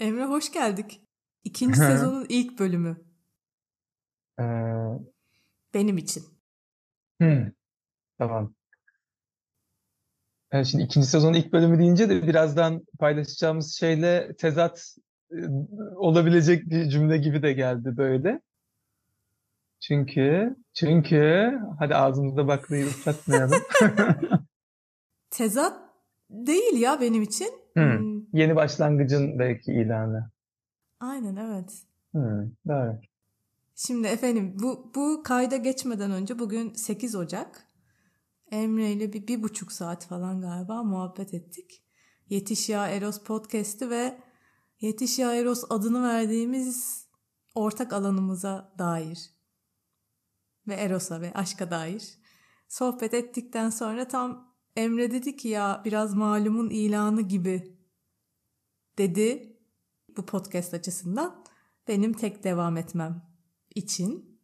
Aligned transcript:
Emre 0.00 0.24
hoş 0.24 0.52
geldik. 0.52 1.02
İkinci 1.44 1.76
sezonun 1.76 2.26
ilk 2.28 2.58
bölümü. 2.58 2.96
Ee, 4.40 4.42
Benim 5.74 5.98
için. 5.98 6.24
hmm, 7.20 7.46
tamam. 8.18 8.54
Yani 10.52 10.66
şimdi 10.66 10.84
ikinci 10.84 11.06
sezonun 11.06 11.34
ilk 11.34 11.52
bölümü 11.52 11.78
deyince 11.78 12.08
de 12.08 12.26
birazdan 12.26 12.84
paylaşacağımız 12.98 13.74
şeyle 13.74 14.36
tezat 14.38 14.96
e, 15.30 15.36
olabilecek 15.96 16.70
bir 16.70 16.88
cümle 16.88 17.18
gibi 17.18 17.42
de 17.42 17.52
geldi 17.52 17.96
böyle. 17.96 18.40
Çünkü, 19.80 20.56
çünkü 20.74 21.52
hadi 21.78 21.94
ağzımızda 21.94 22.48
baklayı 22.48 22.86
ıslatmayalım. 22.86 23.62
Tezat 25.30 25.80
değil 26.30 26.80
ya 26.80 27.00
benim 27.00 27.22
için. 27.22 27.48
Hmm, 27.78 27.98
Hmm, 27.98 28.22
Yeni 28.32 28.56
başlangıcın 28.56 29.38
belki 29.38 29.72
ilanı. 29.72 30.30
Aynen 31.00 31.36
evet. 31.36 31.82
Hmm, 32.12 32.50
doğru. 32.68 33.00
Şimdi 33.74 34.08
efendim 34.08 34.56
bu, 34.62 34.92
bu 34.94 35.22
kayda 35.22 35.56
geçmeden 35.56 36.10
önce 36.10 36.38
bugün 36.38 36.74
8 36.74 37.14
Ocak. 37.14 37.64
Emre 38.50 38.92
ile 38.92 39.12
bir, 39.12 39.26
bir 39.26 39.42
buçuk 39.42 39.72
saat 39.72 40.06
falan 40.06 40.40
galiba 40.40 40.82
muhabbet 40.82 41.34
ettik. 41.34 41.82
Yetiş 42.28 42.68
Ya 42.68 42.88
Eros 42.88 43.22
podcast'i 43.22 43.90
ve 43.90 44.20
Yetiş 44.80 45.18
Ya 45.18 45.34
Eros 45.34 45.64
adını 45.70 46.02
verdiğimiz 46.08 47.06
ortak 47.54 47.92
alanımıza 47.92 48.74
dair 48.78 49.30
ve 50.68 50.74
Eros'a 50.74 51.20
ve 51.20 51.32
aşka 51.34 51.70
dair 51.70 52.14
sohbet 52.68 53.14
ettikten 53.14 53.70
sonra 53.70 54.08
tam 54.08 54.47
Emre 54.78 55.10
dedi 55.10 55.36
ki 55.36 55.48
ya 55.48 55.82
biraz 55.84 56.14
malumun 56.14 56.70
ilanı 56.70 57.22
gibi 57.22 57.78
dedi 58.98 59.56
bu 60.16 60.26
podcast 60.26 60.74
açısından. 60.74 61.44
Benim 61.88 62.12
tek 62.12 62.44
devam 62.44 62.76
etmem 62.76 63.22
için. 63.74 64.40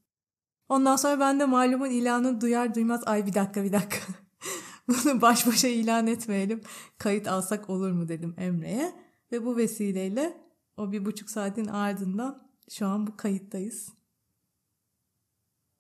Ondan 0.69 0.97
sonra 0.97 1.21
ben 1.21 1.41
de 1.41 1.45
malumun 1.45 1.91
ilanını 1.91 2.41
duyar 2.41 2.75
duymaz 2.75 3.03
ay 3.07 3.27
bir 3.27 3.35
dakika 3.35 3.65
bir 3.65 3.73
dakika. 3.73 4.13
Bunu 4.89 5.21
baş 5.23 5.47
başa 5.47 5.69
ilan 5.69 6.07
etmeyelim. 6.07 6.61
Kayıt 6.99 7.29
alsak 7.29 7.71
olur 7.71 7.93
mu? 7.93 8.09
dedim 8.09 8.35
Emre'ye. 8.39 8.95
Ve 9.33 9.45
bu 9.45 9.57
vesileyle 9.57 10.41
o 10.77 10.93
bir 10.93 11.05
buçuk 11.05 11.31
saatin 11.31 11.67
ardından 11.67 12.49
şu 12.69 12.87
an 12.87 13.07
bu 13.07 13.17
kayıttayız. 13.17 13.93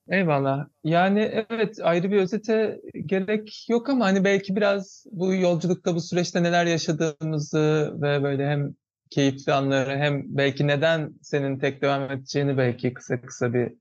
Eyvallah. 0.08 0.68
Yani 0.84 1.44
evet 1.50 1.78
ayrı 1.82 2.10
bir 2.10 2.16
özete 2.16 2.80
gerek 3.06 3.66
yok 3.68 3.88
ama 3.88 4.04
hani 4.04 4.24
belki 4.24 4.56
biraz 4.56 5.06
bu 5.12 5.34
yolculukta 5.34 5.94
bu 5.94 6.00
süreçte 6.00 6.42
neler 6.42 6.66
yaşadığımızı 6.66 7.92
ve 8.02 8.22
böyle 8.22 8.48
hem 8.48 8.74
keyifli 9.10 9.52
anları 9.52 9.90
hem 9.90 10.22
belki 10.26 10.66
neden 10.66 11.12
senin 11.22 11.58
tek 11.58 11.82
devam 11.82 12.10
edeceğini 12.10 12.58
belki 12.58 12.94
kısa 12.94 13.20
kısa 13.20 13.54
bir 13.54 13.72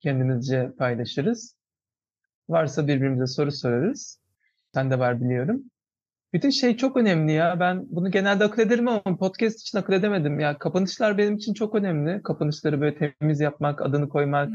kendimizce 0.00 0.70
paylaşırız. 0.78 1.56
Varsa 2.48 2.88
birbirimize 2.88 3.26
soru 3.26 3.52
sorarız. 3.52 4.20
Sen 4.74 4.90
de 4.90 4.98
var 4.98 5.20
biliyorum. 5.20 5.62
Bir 6.32 6.42
de 6.42 6.50
şey 6.50 6.76
çok 6.76 6.96
önemli 6.96 7.32
ya. 7.32 7.60
Ben 7.60 7.86
bunu 7.90 8.10
genelde 8.10 8.44
akıl 8.44 8.62
ederim 8.62 8.88
ama 8.88 9.16
podcast 9.18 9.60
için 9.60 9.78
akıl 9.78 9.92
edemedim. 9.92 10.40
Ya 10.40 10.58
kapanışlar 10.58 11.18
benim 11.18 11.36
için 11.36 11.54
çok 11.54 11.74
önemli. 11.74 12.22
Kapanışları 12.22 12.80
böyle 12.80 13.14
temiz 13.20 13.40
yapmak, 13.40 13.82
adını 13.82 14.08
koymak, 14.08 14.50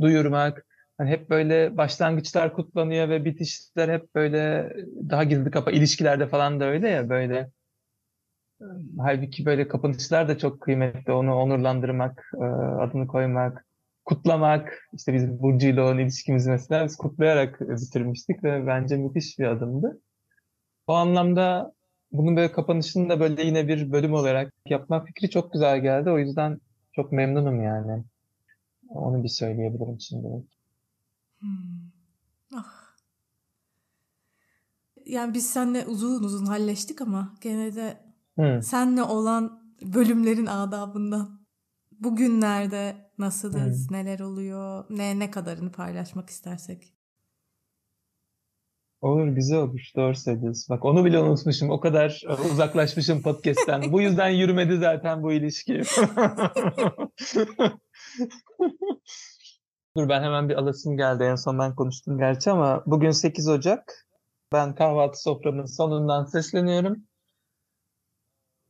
duyurmak. 0.00 0.67
Hani 0.98 1.10
hep 1.10 1.30
böyle 1.30 1.76
başlangıçlar 1.76 2.54
kutlanıyor 2.54 3.08
ve 3.08 3.24
bitişler 3.24 3.88
hep 3.88 4.14
böyle 4.14 4.72
daha 5.10 5.24
gizli 5.24 5.50
kapa 5.50 5.70
ilişkilerde 5.70 6.28
falan 6.28 6.60
da 6.60 6.64
öyle 6.64 6.88
ya 6.88 7.08
böyle. 7.08 7.50
Halbuki 8.98 9.46
böyle 9.46 9.68
kapanışlar 9.68 10.28
da 10.28 10.38
çok 10.38 10.60
kıymetli. 10.60 11.12
Onu 11.12 11.34
onurlandırmak, 11.34 12.30
e, 12.34 12.44
adını 12.44 13.06
koymak, 13.06 13.66
kutlamak. 14.04 14.88
İşte 14.92 15.14
biz 15.14 15.42
Burcu 15.42 15.66
ile 15.68 15.82
olan 15.82 15.98
ilişkimizi 15.98 16.50
mesela 16.50 16.84
biz 16.84 16.96
kutlayarak 16.96 17.60
bitirmiştik 17.60 18.44
ve 18.44 18.66
bence 18.66 18.96
müthiş 18.96 19.38
bir 19.38 19.44
adımdı. 19.46 20.00
O 20.86 20.92
anlamda 20.92 21.72
bunun 22.12 22.36
böyle 22.36 22.52
kapanışını 22.52 23.08
da 23.08 23.20
böyle 23.20 23.42
yine 23.42 23.68
bir 23.68 23.92
bölüm 23.92 24.14
olarak 24.14 24.52
yapmak 24.66 25.06
fikri 25.06 25.30
çok 25.30 25.52
güzel 25.52 25.80
geldi. 25.80 26.10
O 26.10 26.18
yüzden 26.18 26.60
çok 26.92 27.12
memnunum 27.12 27.62
yani. 27.62 28.04
Onu 28.88 29.24
bir 29.24 29.28
söyleyebilirim 29.28 30.00
şimdi. 30.00 30.28
Hmm. 31.40 31.90
Ah. 32.54 32.88
Yani 35.06 35.34
biz 35.34 35.50
seninle 35.50 35.86
uzun 35.86 36.22
uzun 36.22 36.46
halleştik 36.46 37.00
ama 37.00 37.34
gene 37.40 37.74
de 37.74 38.00
Hı. 38.38 38.62
senle 38.62 39.02
olan 39.02 39.62
bölümlerin 39.82 40.46
adabından 40.46 41.46
bugünlerde 41.92 43.10
nasılız, 43.18 43.90
neler 43.90 44.20
oluyor, 44.20 44.84
ne 44.90 45.18
ne 45.18 45.30
kadarını 45.30 45.72
paylaşmak 45.72 46.30
istersek. 46.30 46.94
Olur 49.00 49.28
güzel 49.28 49.58
olur. 49.58 49.90
Doğru 49.96 50.14
söylüyorsun. 50.14 50.76
Bak 50.76 50.84
onu 50.84 51.04
bile 51.04 51.18
unutmuşum. 51.18 51.70
O 51.70 51.80
kadar 51.80 52.22
uzaklaşmışım 52.52 53.22
podcast'ten. 53.22 53.92
Bu 53.92 54.00
yüzden 54.00 54.28
yürümedi 54.28 54.76
zaten 54.76 55.22
bu 55.22 55.32
ilişki. 55.32 55.82
Dur 59.98 60.08
ben 60.08 60.22
hemen 60.22 60.48
bir 60.48 60.54
alasım 60.54 60.96
geldi. 60.96 61.24
En 61.24 61.34
son 61.34 61.58
ben 61.58 61.74
konuştum 61.74 62.18
gerçi 62.18 62.50
ama 62.50 62.82
bugün 62.86 63.10
8 63.10 63.48
Ocak. 63.48 64.06
Ben 64.52 64.74
kahvaltı 64.74 65.22
soframın 65.22 65.64
sonundan 65.64 66.24
sesleniyorum. 66.24 66.96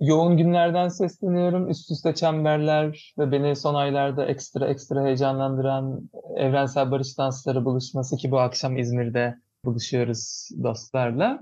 Yoğun 0.00 0.36
günlerden 0.36 0.88
sesleniyorum. 0.88 1.70
Üst 1.70 1.90
üste 1.90 2.14
çemberler 2.14 3.14
ve 3.18 3.32
beni 3.32 3.56
son 3.56 3.74
aylarda 3.74 4.26
ekstra 4.26 4.68
ekstra 4.68 5.04
heyecanlandıran 5.04 6.10
Evrensel 6.36 6.90
Barış 6.90 7.18
Dansları 7.18 7.64
buluşması 7.64 8.16
ki 8.16 8.30
bu 8.30 8.40
akşam 8.40 8.76
İzmir'de 8.76 9.38
buluşuyoruz 9.64 10.48
dostlarla. 10.62 11.40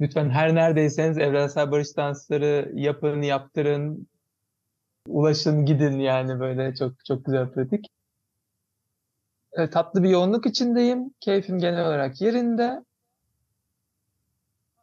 Lütfen 0.00 0.30
her 0.30 0.54
neredeyseniz 0.54 1.18
Evrensel 1.18 1.70
Barış 1.70 1.96
Dansları 1.96 2.72
yapın, 2.74 3.22
yaptırın, 3.22 4.08
ulaşın, 5.08 5.66
gidin 5.66 5.98
yani 5.98 6.40
böyle 6.40 6.74
çok 6.74 7.04
çok 7.04 7.24
güzel 7.24 7.50
pratik. 7.50 7.86
E, 9.52 9.70
tatlı 9.70 10.02
bir 10.02 10.08
yoğunluk 10.08 10.46
içindeyim. 10.46 11.14
Keyfim 11.20 11.58
genel 11.58 11.86
olarak 11.86 12.20
yerinde. 12.20 12.84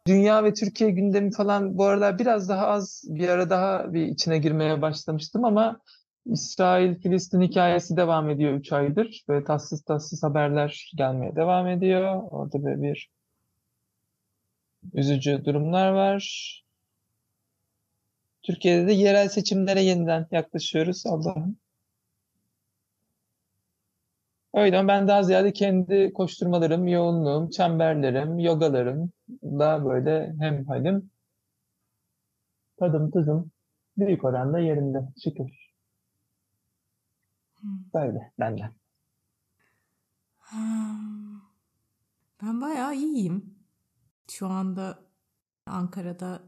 Dünya 0.06 0.44
ve 0.44 0.54
Türkiye 0.54 0.90
gündemi 0.90 1.32
falan 1.32 1.78
bu 1.78 1.84
aralar 1.84 2.18
biraz 2.18 2.48
daha 2.48 2.66
az 2.66 3.04
bir 3.08 3.28
ara 3.28 3.50
daha 3.50 3.92
bir 3.92 4.06
içine 4.06 4.38
girmeye 4.38 4.82
başlamıştım 4.82 5.44
ama 5.44 5.80
İsrail-Filistin 6.26 7.40
hikayesi 7.40 7.96
devam 7.96 8.30
ediyor 8.30 8.52
3 8.52 8.72
aydır. 8.72 9.24
Böyle 9.28 9.44
tatsız 9.44 9.82
tatsız 9.82 10.22
haberler 10.22 10.92
gelmeye 10.96 11.36
devam 11.36 11.68
ediyor. 11.68 12.22
Orada 12.30 12.64
böyle 12.64 12.82
bir 12.82 13.10
üzücü 14.94 15.44
durumlar 15.44 15.92
var. 15.92 16.54
Türkiye'de 18.42 18.86
de 18.86 18.92
yerel 18.92 19.28
seçimlere 19.28 19.82
yeniden 19.82 20.26
yaklaşıyoruz 20.30 21.06
Allah'ım. 21.06 21.58
Öyle 24.58 24.78
ama 24.78 24.88
ben 24.88 25.08
daha 25.08 25.22
ziyade 25.22 25.52
kendi 25.52 26.12
koşturmalarım, 26.12 26.88
yoğunluğum, 26.88 27.50
çemberlerim, 27.50 28.38
yogalarım 28.38 29.12
daha 29.42 29.84
böyle 29.84 30.34
hem 30.40 30.64
halim 30.64 31.10
tadım 32.78 33.10
tuzum 33.10 33.50
büyük 33.96 34.24
oranda 34.24 34.58
yerinde 34.58 34.98
şükür. 35.24 35.50
Böyle 37.94 38.32
benden. 38.38 38.74
Hmm. 40.38 41.40
Ben 42.42 42.60
bayağı 42.60 42.94
iyiyim. 42.94 43.54
Şu 44.30 44.46
anda 44.46 44.98
Ankara'da 45.66 46.42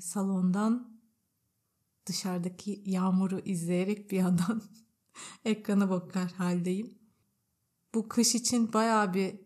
salondan 0.00 1.00
dışarıdaki 2.06 2.82
yağmuru 2.84 3.38
izleyerek 3.38 4.10
bir 4.10 4.16
yandan 4.16 4.62
ekrana 5.44 5.90
bakar 5.90 6.32
haldeyim. 6.32 6.97
Bu 7.94 8.08
kış 8.08 8.34
için 8.34 8.72
bayağı 8.72 9.14
bir 9.14 9.40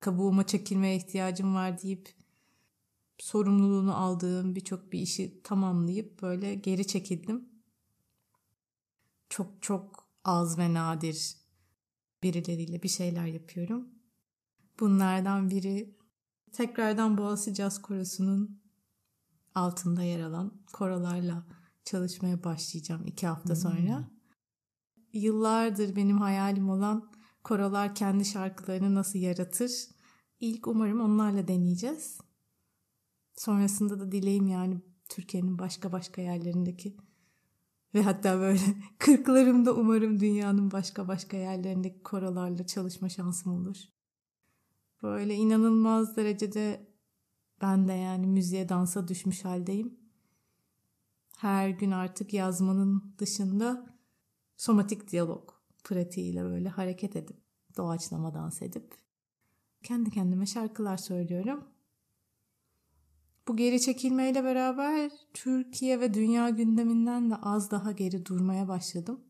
kabuğuma 0.00 0.46
çekilmeye 0.46 0.96
ihtiyacım 0.96 1.54
var 1.54 1.82
deyip 1.82 2.14
sorumluluğunu 3.18 3.96
aldığım 3.96 4.54
birçok 4.54 4.92
bir 4.92 5.00
işi 5.00 5.42
tamamlayıp 5.42 6.22
böyle 6.22 6.54
geri 6.54 6.86
çekildim. 6.86 7.48
Çok 9.28 9.62
çok 9.62 10.08
az 10.24 10.58
ve 10.58 10.74
nadir 10.74 11.36
birileriyle 12.22 12.82
bir 12.82 12.88
şeyler 12.88 13.26
yapıyorum. 13.26 13.88
Bunlardan 14.80 15.50
biri 15.50 15.96
tekrardan 16.52 17.18
Boğaziçi 17.18 17.54
Caz 17.54 17.82
Korosu'nun 17.82 18.60
altında 19.54 20.02
yer 20.02 20.20
alan 20.20 20.62
korolarla 20.72 21.46
çalışmaya 21.84 22.44
başlayacağım 22.44 23.06
iki 23.06 23.26
hafta 23.26 23.56
sonra. 23.56 24.10
Yıllardır 25.12 25.96
benim 25.96 26.18
hayalim 26.18 26.70
olan 26.70 27.13
korolar 27.44 27.94
kendi 27.94 28.24
şarkılarını 28.24 28.94
nasıl 28.94 29.18
yaratır? 29.18 29.70
İlk 30.40 30.68
umarım 30.68 31.00
onlarla 31.00 31.48
deneyeceğiz. 31.48 32.18
Sonrasında 33.36 34.00
da 34.00 34.12
dileğim 34.12 34.46
yani 34.46 34.82
Türkiye'nin 35.08 35.58
başka 35.58 35.92
başka 35.92 36.22
yerlerindeki 36.22 36.96
Ve 37.94 38.02
hatta 38.02 38.38
böyle 38.38 38.60
kırklarımda 38.98 39.74
umarım 39.74 40.20
dünyanın 40.20 40.70
başka 40.70 41.08
başka 41.08 41.36
yerlerindeki 41.36 42.02
korolarla 42.02 42.66
çalışma 42.66 43.08
şansım 43.08 43.52
olur. 43.52 43.76
Böyle 45.02 45.34
inanılmaz 45.34 46.16
derecede 46.16 46.94
ben 47.60 47.88
de 47.88 47.92
yani 47.92 48.26
müziğe 48.26 48.68
dansa 48.68 49.08
düşmüş 49.08 49.44
haldeyim. 49.44 50.00
Her 51.38 51.68
gün 51.68 51.90
artık 51.90 52.34
yazmanın 52.34 53.14
dışında 53.18 53.96
somatik 54.56 55.10
diyalog 55.10 55.53
pratiğiyle 55.84 56.44
böyle 56.44 56.68
hareket 56.68 57.16
edip 57.16 57.36
doğaçlama 57.76 58.34
dans 58.34 58.62
edip 58.62 58.94
kendi 59.82 60.10
kendime 60.10 60.46
şarkılar 60.46 60.96
söylüyorum. 60.96 61.64
Bu 63.48 63.56
geri 63.56 63.80
çekilmeyle 63.80 64.44
beraber 64.44 65.10
Türkiye 65.34 66.00
ve 66.00 66.14
dünya 66.14 66.48
gündeminden 66.48 67.30
de 67.30 67.36
az 67.36 67.70
daha 67.70 67.92
geri 67.92 68.26
durmaya 68.26 68.68
başladım. 68.68 69.20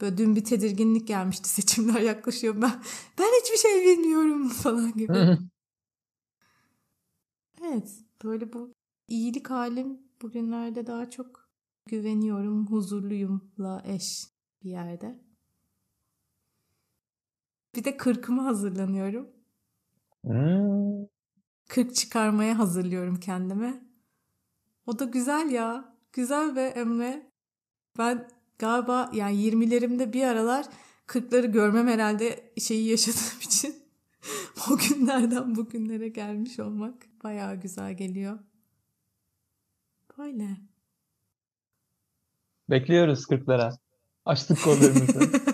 Böyle 0.00 0.18
dün 0.18 0.36
bir 0.36 0.44
tedirginlik 0.44 1.08
gelmişti 1.08 1.48
seçimler 1.48 2.00
yaklaşıyor. 2.00 2.62
Ben, 2.62 2.82
ben 3.18 3.30
hiçbir 3.42 3.58
şey 3.58 3.84
bilmiyorum 3.84 4.48
falan 4.62 4.92
gibi. 4.92 5.38
evet 7.62 8.04
böyle 8.24 8.52
bu 8.52 8.72
iyilik 9.08 9.50
halim 9.50 9.98
bugünlerde 10.22 10.86
daha 10.86 11.10
çok 11.10 11.48
güveniyorum, 11.86 12.66
huzurluyumla 12.66 13.82
eş 13.86 14.26
bir 14.62 14.70
yerde. 14.70 15.23
Bir 17.74 17.84
de 17.84 17.96
kırkıma 17.96 18.44
hazırlanıyorum. 18.44 19.28
Hmm. 20.22 21.06
Kırk 21.68 21.94
çıkarmaya 21.94 22.58
hazırlıyorum 22.58 23.20
kendime. 23.20 23.84
O 24.86 24.98
da 24.98 25.04
güzel 25.04 25.50
ya. 25.50 25.94
Güzel 26.12 26.56
be 26.56 26.62
Emre. 26.62 27.30
Ben 27.98 28.28
galiba 28.58 29.10
yani 29.14 29.36
20'lerimde 29.36 30.12
bir 30.12 30.24
aralar 30.24 30.66
kırkları 31.06 31.46
görmem 31.46 31.88
herhalde 31.88 32.52
şeyi 32.58 32.90
yaşadığım 32.90 33.40
için 33.40 33.76
o 34.70 34.76
günlerden 34.76 35.56
bugünlere 35.56 36.08
gelmiş 36.08 36.60
olmak 36.60 36.94
bayağı 37.24 37.56
güzel 37.56 37.96
geliyor. 37.96 38.38
Böyle. 40.18 40.56
Bekliyoruz 42.70 43.26
kırklara. 43.26 43.70
Açtık 44.24 44.62
kollarımızı. 44.64 45.30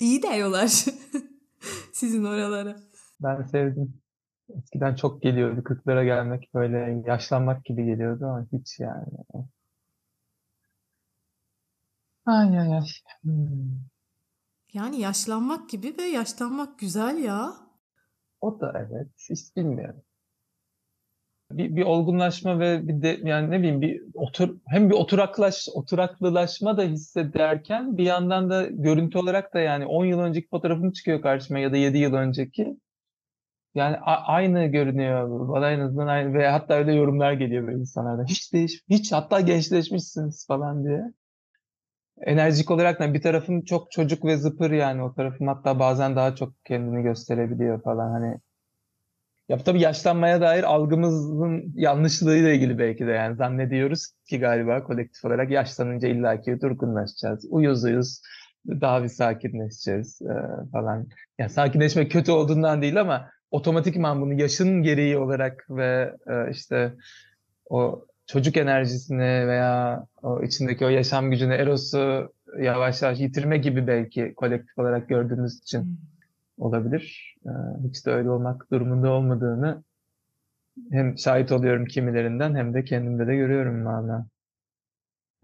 İyi 0.00 0.22
diyorlar. 0.22 0.68
Sizin 1.92 2.24
oralara. 2.24 2.76
Ben 3.20 3.42
sevdim. 3.42 4.00
Eskiden 4.58 4.94
çok 4.94 5.22
geliyordu 5.22 5.64
kırklara 5.64 6.04
gelmek 6.04 6.50
böyle 6.54 7.02
yaşlanmak 7.06 7.64
gibi 7.64 7.84
geliyordu 7.84 8.24
ama 8.26 8.46
hiç 8.52 8.80
yani. 8.80 9.18
Ay 12.26 12.58
ay 12.58 12.74
ay. 12.74 12.86
Hmm. 13.22 13.80
Yani 14.72 15.00
yaşlanmak 15.00 15.70
gibi 15.70 15.94
ve 15.98 16.02
yaşlanmak 16.02 16.78
güzel 16.78 17.18
ya. 17.18 17.52
O 18.40 18.60
da 18.60 18.72
evet. 18.88 19.08
Hiç 19.30 19.56
bilmiyorum 19.56 20.02
bir, 21.50 21.76
bir 21.76 21.82
olgunlaşma 21.82 22.60
ve 22.60 22.88
bir 22.88 23.02
de 23.02 23.18
yani 23.22 23.50
ne 23.50 23.58
bileyim 23.58 23.80
bir 23.80 24.02
otur 24.14 24.56
hem 24.66 24.90
bir 24.90 24.94
oturaklaş 24.94 25.68
oturaklılaşma 25.74 26.76
da 26.76 26.82
hissederken 26.82 27.98
bir 27.98 28.04
yandan 28.04 28.50
da 28.50 28.66
görüntü 28.66 29.18
olarak 29.18 29.54
da 29.54 29.60
yani 29.60 29.86
10 29.86 30.04
yıl 30.04 30.20
önceki 30.20 30.48
fotoğrafım 30.48 30.92
çıkıyor 30.92 31.22
karşıma 31.22 31.58
ya 31.58 31.72
da 31.72 31.76
7 31.76 31.98
yıl 31.98 32.14
önceki. 32.14 32.76
Yani 33.74 33.96
aynı 34.26 34.66
görünüyor. 34.66 35.48
Bana 35.48 35.70
en 35.70 35.80
azından 35.80 36.06
aynı 36.06 36.34
ve 36.34 36.48
hatta 36.48 36.74
öyle 36.74 36.94
yorumlar 36.94 37.32
geliyor 37.32 37.66
böyle 37.66 37.78
insanlardan. 37.78 38.26
Hiç 38.26 38.52
değiş, 38.52 38.82
hiç 38.90 39.12
hatta 39.12 39.40
gençleşmişsiniz 39.40 40.46
falan 40.46 40.84
diye. 40.84 41.02
Enerjik 42.20 42.70
olarak 42.70 43.00
da 43.00 43.14
bir 43.14 43.22
tarafım 43.22 43.64
çok 43.64 43.90
çocuk 43.90 44.24
ve 44.24 44.36
zıpır 44.36 44.70
yani 44.70 45.02
o 45.02 45.14
tarafım 45.14 45.46
hatta 45.48 45.78
bazen 45.78 46.16
daha 46.16 46.34
çok 46.34 46.64
kendini 46.64 47.02
gösterebiliyor 47.02 47.82
falan 47.82 48.10
hani 48.10 48.40
ya 49.48 49.58
tabii 49.58 49.80
yaşlanmaya 49.80 50.40
dair 50.40 50.64
algımızın 50.64 51.72
yanlışlığıyla 51.74 52.50
ilgili 52.50 52.78
belki 52.78 53.06
de 53.06 53.10
yani 53.10 53.36
zannediyoruz 53.36 54.12
ki 54.28 54.38
galiba 54.38 54.82
kolektif 54.84 55.24
olarak 55.24 55.50
yaşlanınca 55.50 56.08
illaki 56.08 56.60
durgunlaşacağız. 56.60 57.46
Uyuz 57.50 57.84
uyuz 57.84 58.22
daha 58.68 59.02
bir 59.02 59.08
sakinleşeceğiz 59.08 60.22
e, 60.22 60.34
falan. 60.72 61.06
Yani 61.38 61.50
sakinleşme 61.50 62.08
kötü 62.08 62.32
olduğundan 62.32 62.82
değil 62.82 63.00
ama 63.00 63.30
otomatikman 63.50 64.20
bunu 64.20 64.34
yaşın 64.40 64.82
gereği 64.82 65.18
olarak 65.18 65.66
ve 65.70 66.14
e, 66.26 66.50
işte 66.50 66.94
o 67.70 68.06
çocuk 68.26 68.56
enerjisini 68.56 69.48
veya 69.48 70.04
o 70.22 70.42
içindeki 70.42 70.84
o 70.84 70.88
yaşam 70.88 71.30
gücünü, 71.30 71.54
erosu 71.54 72.32
yavaş 72.60 73.02
yavaş 73.02 73.20
yitirme 73.20 73.58
gibi 73.58 73.86
belki 73.86 74.34
kolektif 74.36 74.78
olarak 74.78 75.08
gördüğümüz 75.08 75.58
için 75.58 75.80
hmm 75.80 76.17
olabilir. 76.58 77.36
Ee, 77.46 77.50
hiç 77.88 78.06
de 78.06 78.10
öyle 78.10 78.30
olmak 78.30 78.70
durumunda 78.72 79.10
olmadığını 79.10 79.84
hem 80.90 81.18
şahit 81.18 81.52
oluyorum 81.52 81.86
kimilerinden 81.86 82.54
hem 82.54 82.74
de 82.74 82.84
kendimde 82.84 83.26
de 83.26 83.36
görüyorum 83.36 83.84
valla. 83.84 84.26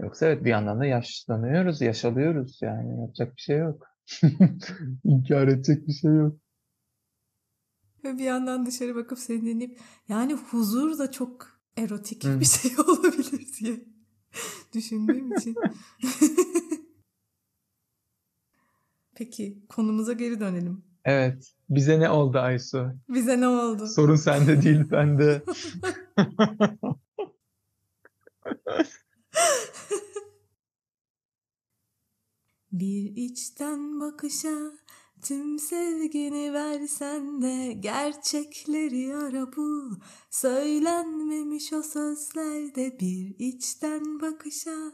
Yoksa 0.01 0.27
evet 0.27 0.45
bir 0.45 0.51
yandan 0.51 0.81
da 0.81 0.87
yaşlanıyoruz, 0.87 1.81
yaşalıyoruz 1.81 2.59
yani 2.63 3.01
yapacak 3.01 3.37
bir 3.37 3.41
şey 3.43 3.59
yok. 3.59 3.87
İnkar 5.05 5.49
edecek 5.49 5.89
bir 5.89 5.93
şey 5.93 6.15
yok. 6.15 6.37
Ve 8.05 8.19
bir 8.19 8.25
yandan 8.25 8.67
dışarı 8.67 8.95
bakıp 8.95 9.19
seni 9.19 9.47
dinleyip 9.47 9.81
yani 10.09 10.35
huzur 10.35 10.99
da 10.99 11.11
çok 11.11 11.61
erotik 11.77 12.25
Hı. 12.25 12.41
bir 12.41 12.45
şey 12.45 12.71
olabilir 12.89 13.47
diye 13.61 13.85
düşündüğüm 14.75 15.33
için. 15.33 15.57
Peki 19.15 19.67
konumuza 19.69 20.13
geri 20.13 20.41
dönelim. 20.41 20.94
Evet. 21.05 21.53
Bize 21.71 22.01
ne 22.01 22.11
oldu 22.11 22.39
Aysu? 22.39 22.93
Bize 23.09 23.41
ne 23.41 23.49
oldu? 23.49 23.87
Sorun 23.87 24.17
sende 24.17 24.63
değil 24.63 24.91
bende. 24.91 25.43
Bir 32.73 33.13
içten 33.17 34.01
bakışa 34.01 34.73
Tüm 35.25 35.59
sevgini 35.59 36.53
versen 36.53 37.43
de 37.43 37.73
gerçekleri 37.73 39.17
ara 39.17 39.57
bul. 39.57 39.97
Söylenmemiş 40.31 41.73
o 41.73 41.83
sözlerde 41.83 43.01
bir 43.01 43.35
içten 43.39 44.21
bakışa. 44.21 44.93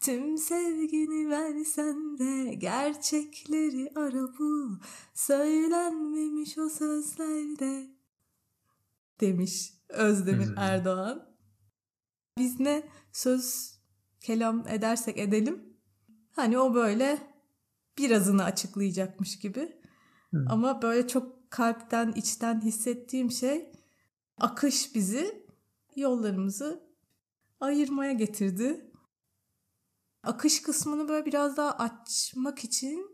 Tüm 0.00 0.38
sevgini 0.38 1.30
versen 1.30 2.18
de 2.18 2.54
gerçekleri 2.54 3.92
ara 3.96 4.38
bul. 4.38 4.78
Söylenmemiş 5.14 6.58
o 6.58 6.68
sözlerde. 6.68 7.90
Demiş 9.20 9.72
Özdemir 9.88 10.48
hmm. 10.48 10.58
Erdoğan. 10.58 11.36
Biz 12.38 12.60
ne 12.60 12.88
söz 13.12 13.74
kelam 14.20 14.68
edersek 14.68 15.18
edelim. 15.18 15.78
Hani 16.32 16.58
o 16.58 16.74
böyle 16.74 17.35
birazını 17.98 18.44
açıklayacakmış 18.44 19.38
gibi. 19.38 19.80
Hı. 20.34 20.44
Ama 20.48 20.82
böyle 20.82 21.08
çok 21.08 21.50
kalpten, 21.50 22.12
içten 22.12 22.60
hissettiğim 22.60 23.30
şey 23.30 23.72
akış 24.38 24.94
bizi 24.94 25.46
yollarımızı 25.96 26.86
ayırmaya 27.60 28.12
getirdi. 28.12 28.90
Akış 30.22 30.62
kısmını 30.62 31.08
böyle 31.08 31.26
biraz 31.26 31.56
daha 31.56 31.70
açmak 31.72 32.64
için 32.64 33.10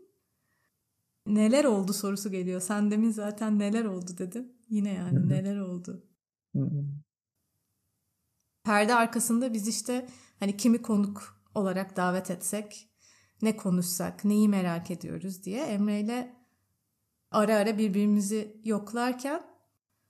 neler 1.25 1.65
oldu 1.65 1.93
sorusu 1.93 2.31
geliyor. 2.31 2.61
Sen 2.61 2.91
demin 2.91 3.11
zaten 3.11 3.59
neler 3.59 3.85
oldu 3.85 4.17
dedin. 4.17 4.59
Yine 4.69 4.93
yani 4.93 5.19
Hı-hı. 5.19 5.29
neler 5.29 5.57
oldu. 5.57 6.07
Hı-hı. 6.55 6.85
Perde 8.63 8.95
arkasında 8.95 9.53
biz 9.53 9.67
işte 9.67 10.07
hani 10.39 10.57
kimi 10.57 10.81
konuk 10.81 11.43
olarak 11.55 11.95
davet 11.97 12.31
etsek 12.31 12.92
ne 13.43 13.57
konuşsak, 13.57 14.25
neyi 14.25 14.49
merak 14.49 14.91
ediyoruz 14.91 15.43
diye 15.43 15.63
Emre 15.63 15.99
ile 15.99 16.35
ara 17.31 17.55
ara 17.55 17.77
birbirimizi 17.77 18.61
yoklarken 18.63 19.43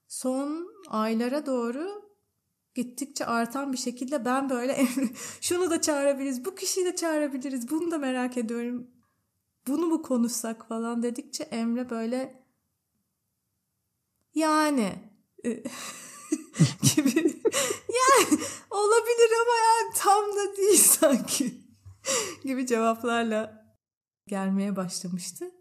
son 0.07 0.67
aylara 0.87 1.45
doğru 1.45 2.03
gittikçe 2.75 3.25
artan 3.25 3.73
bir 3.73 3.77
şekilde 3.77 4.25
ben 4.25 4.49
böyle 4.49 4.85
şunu 5.41 5.69
da 5.69 5.81
çağırabiliriz, 5.81 6.45
bu 6.45 6.55
kişiyi 6.55 6.85
de 6.85 6.95
çağırabiliriz, 6.95 7.69
bunu 7.69 7.91
da 7.91 7.97
merak 7.97 8.37
ediyorum. 8.37 8.87
Bunu 9.67 9.85
mu 9.87 10.01
konuşsak 10.01 10.67
falan 10.67 11.03
dedikçe 11.03 11.43
Emre 11.43 11.89
böyle 11.89 12.43
yani 14.35 14.93
gibi 16.95 17.13
yani 17.99 18.39
olabilir 18.69 19.31
ama 19.41 19.55
yani 19.65 19.93
tam 19.95 20.35
da 20.35 20.57
değil 20.57 20.77
sanki 20.77 21.62
gibi 22.43 22.67
cevaplarla 22.67 23.65
gelmeye 24.27 24.75
başlamıştı. 24.75 25.51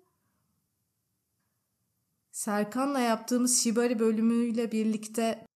Serkan'la 2.32 3.00
yaptığımız 3.00 3.62
Shibari 3.62 3.98
bölümüyle 3.98 4.72
birlikte 4.72 5.46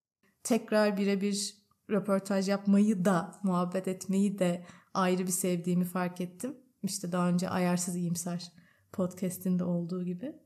tekrar 0.42 0.96
birebir 0.96 1.56
röportaj 1.90 2.48
yapmayı 2.48 3.04
da, 3.04 3.40
muhabbet 3.42 3.88
etmeyi 3.88 4.38
de 4.38 4.66
ayrı 4.94 5.26
bir 5.26 5.32
sevdiğimi 5.32 5.84
fark 5.84 6.20
ettim. 6.20 6.56
İşte 6.82 7.12
daha 7.12 7.28
önce 7.28 7.48
Ayarsız 7.48 7.96
İyimser 7.96 8.52
podcastinde 8.92 9.64
olduğu 9.64 10.04
gibi. 10.04 10.36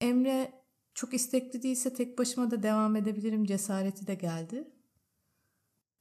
Emre 0.00 0.62
çok 0.94 1.14
istekli 1.14 1.62
değilse 1.62 1.94
tek 1.94 2.18
başıma 2.18 2.50
da 2.50 2.62
devam 2.62 2.96
edebilirim 2.96 3.44
cesareti 3.44 4.06
de 4.06 4.14
geldi. 4.14 4.70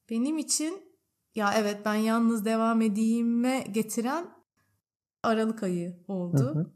Benim 0.10 0.38
için 0.38 0.91
ya 1.36 1.54
evet 1.54 1.82
ben 1.86 1.96
yalnız 1.96 2.46
devam 2.46 2.82
edeyim'e 2.82 3.68
getiren 3.72 4.42
Aralık 5.24 5.64
ayı 5.64 6.04
oldu. 6.08 6.56
Hı 6.56 6.60
hı. 6.60 6.72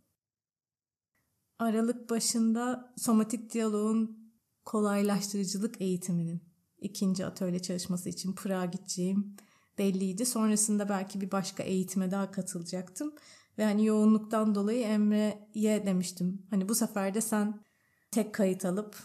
Aralık 1.59 2.09
başında 2.09 2.93
somatik 2.97 3.53
diyaloğun 3.53 4.31
kolaylaştırıcılık 4.65 5.81
eğitiminin 5.81 6.41
ikinci 6.79 7.25
atölye 7.25 7.61
çalışması 7.61 8.09
için 8.09 8.33
Pırağa 8.33 8.65
gideceğim 8.65 9.35
belliydi. 9.77 10.25
Sonrasında 10.25 10.89
belki 10.89 11.21
bir 11.21 11.31
başka 11.31 11.63
eğitime 11.63 12.11
daha 12.11 12.31
katılacaktım. 12.31 13.13
Ve 13.57 13.63
hani 13.63 13.85
yoğunluktan 13.85 14.55
dolayı 14.55 14.81
Emre'ye 14.81 15.85
demiştim. 15.85 16.45
Hani 16.49 16.69
bu 16.69 16.75
sefer 16.75 17.13
de 17.13 17.21
sen 17.21 17.63
tek 18.11 18.33
kayıt 18.33 18.65
alıp 18.65 18.97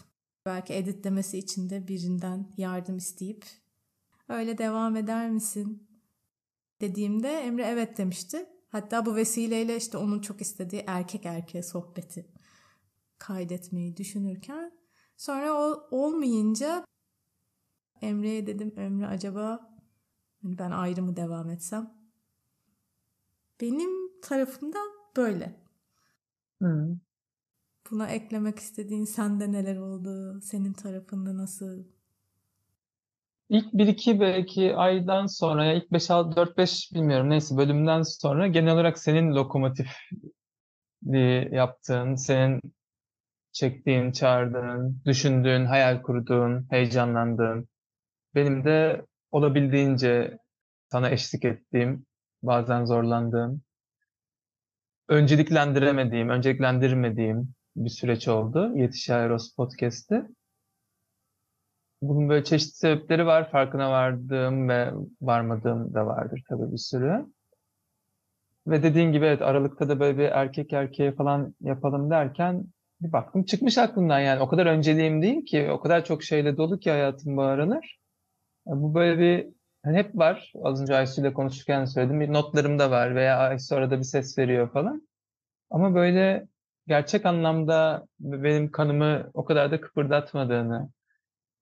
belki 0.45 0.73
editlemesi 0.73 1.37
için 1.37 1.69
de 1.69 1.87
birinden 1.87 2.53
yardım 2.57 2.97
isteyip 2.97 3.45
öyle 4.31 4.57
devam 4.57 4.95
eder 4.95 5.29
misin 5.29 5.87
dediğimde 6.81 7.29
Emre 7.29 7.63
evet 7.63 7.97
demişti. 7.97 8.49
Hatta 8.69 9.05
bu 9.05 9.15
vesileyle 9.15 9.77
işte 9.77 9.97
onun 9.97 10.19
çok 10.21 10.41
istediği 10.41 10.83
erkek 10.87 11.25
erkeğe 11.25 11.63
sohbeti 11.63 12.31
kaydetmeyi 13.17 13.97
düşünürken 13.97 14.71
sonra 15.17 15.53
o 15.53 15.87
olmayınca 15.91 16.85
Emre'ye 18.01 18.47
dedim 18.47 18.73
Emre 18.77 19.07
acaba 19.07 19.77
hani 20.41 20.57
ben 20.57 20.71
ayrı 20.71 21.03
mı 21.03 21.15
devam 21.15 21.49
etsem? 21.49 21.93
Benim 23.61 24.21
tarafımdan 24.21 24.87
böyle. 25.17 25.61
Hmm. 26.59 26.99
Buna 27.91 28.07
eklemek 28.07 28.59
istediğin 28.59 29.05
sende 29.05 29.51
neler 29.51 29.77
oldu? 29.77 30.41
Senin 30.41 30.73
tarafında 30.73 31.37
nasıl? 31.37 31.83
İlk 33.51 33.73
1-2 33.73 34.19
belki 34.19 34.75
aydan 34.75 35.25
sonra 35.25 35.65
ya 35.65 35.73
ilk 35.73 35.91
5-6 35.91 36.35
4-5 36.35 36.95
bilmiyorum 36.95 37.29
neyse 37.29 37.57
bölümden 37.57 38.01
sonra 38.01 38.47
genel 38.47 38.73
olarak 38.73 38.99
senin 38.99 39.35
lokomotif 39.35 39.87
yaptığın, 41.51 42.15
senin 42.15 42.61
çektiğin, 43.51 44.11
çağırdığın, 44.11 45.01
düşündüğün, 45.05 45.65
hayal 45.65 46.01
kurduğun, 46.01 46.67
heyecanlandığın, 46.69 47.67
benim 48.35 48.65
de 48.65 49.05
olabildiğince 49.31 50.37
sana 50.91 51.09
eşlik 51.09 51.45
ettiğim, 51.45 52.05
bazen 52.43 52.85
zorlandığım, 52.85 53.61
önceliklendiremediğim, 55.07 56.29
önceliklendirmediğim 56.29 57.53
bir 57.75 57.89
süreç 57.89 58.27
oldu 58.27 58.71
Yetiş 58.75 59.09
Aeros 59.09 59.55
Podcast'te. 59.55 60.27
Bunun 62.01 62.29
böyle 62.29 62.43
çeşitli 62.43 62.75
sebepleri 62.75 63.25
var. 63.25 63.51
Farkına 63.51 63.91
vardığım 63.91 64.69
ve 64.69 64.91
varmadığım 65.21 65.93
da 65.93 66.05
vardır 66.05 66.43
tabii 66.49 66.71
bir 66.71 66.77
sürü. 66.77 67.25
Ve 68.67 68.83
dediğin 68.83 69.11
gibi 69.11 69.25
evet 69.25 69.41
Aralık'ta 69.41 69.89
da 69.89 69.99
böyle 69.99 70.17
bir 70.17 70.23
erkek 70.23 70.73
erkeğe 70.73 71.11
falan 71.15 71.55
yapalım 71.61 72.09
derken 72.09 72.65
bir 73.01 73.11
baktım 73.11 73.43
çıkmış 73.43 73.77
aklımdan 73.77 74.19
yani. 74.19 74.41
O 74.41 74.47
kadar 74.47 74.65
önceliğim 74.65 75.21
değil 75.21 75.45
ki. 75.45 75.69
O 75.71 75.79
kadar 75.79 76.05
çok 76.05 76.23
şeyle 76.23 76.57
dolu 76.57 76.79
ki 76.79 76.91
hayatım 76.91 77.37
bu 77.37 77.41
aralar. 77.41 77.99
Bu 78.65 78.93
böyle 78.95 79.19
bir 79.19 79.47
hani 79.83 79.97
hep 79.97 80.15
var. 80.15 80.53
Az 80.63 80.81
önce 80.81 80.95
Aysu 80.95 81.21
ile 81.21 81.33
konuşurken 81.33 81.85
söyledim. 81.85 82.19
Bir 82.19 82.33
notlarım 82.33 82.79
da 82.79 82.91
var 82.91 83.15
veya 83.15 83.37
Aysu 83.37 83.75
arada 83.75 83.97
bir 83.97 84.03
ses 84.03 84.37
veriyor 84.37 84.71
falan. 84.73 85.07
Ama 85.69 85.95
böyle 85.95 86.47
gerçek 86.87 87.25
anlamda 87.25 88.05
benim 88.19 88.71
kanımı 88.71 89.31
o 89.33 89.45
kadar 89.45 89.71
da 89.71 89.81
kıpırdatmadığını 89.81 90.89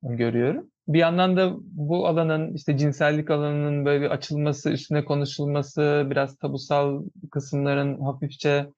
görüyorum. 0.02 0.72
Bir 0.88 1.00
yandan 1.00 1.38
da 1.38 1.54
bu 1.60 2.08
alanın 2.08 2.54
işte 2.54 2.78
cinsellik 2.78 3.32
alanının 3.32 3.86
böyle 3.86 4.02
bir 4.02 4.10
açılması, 4.12 4.70
üstüne 4.70 5.06
konuşulması, 5.06 6.08
biraz 6.10 6.38
tabusal 6.38 7.04
kısımların 7.32 8.02
hafifçe 8.02 8.70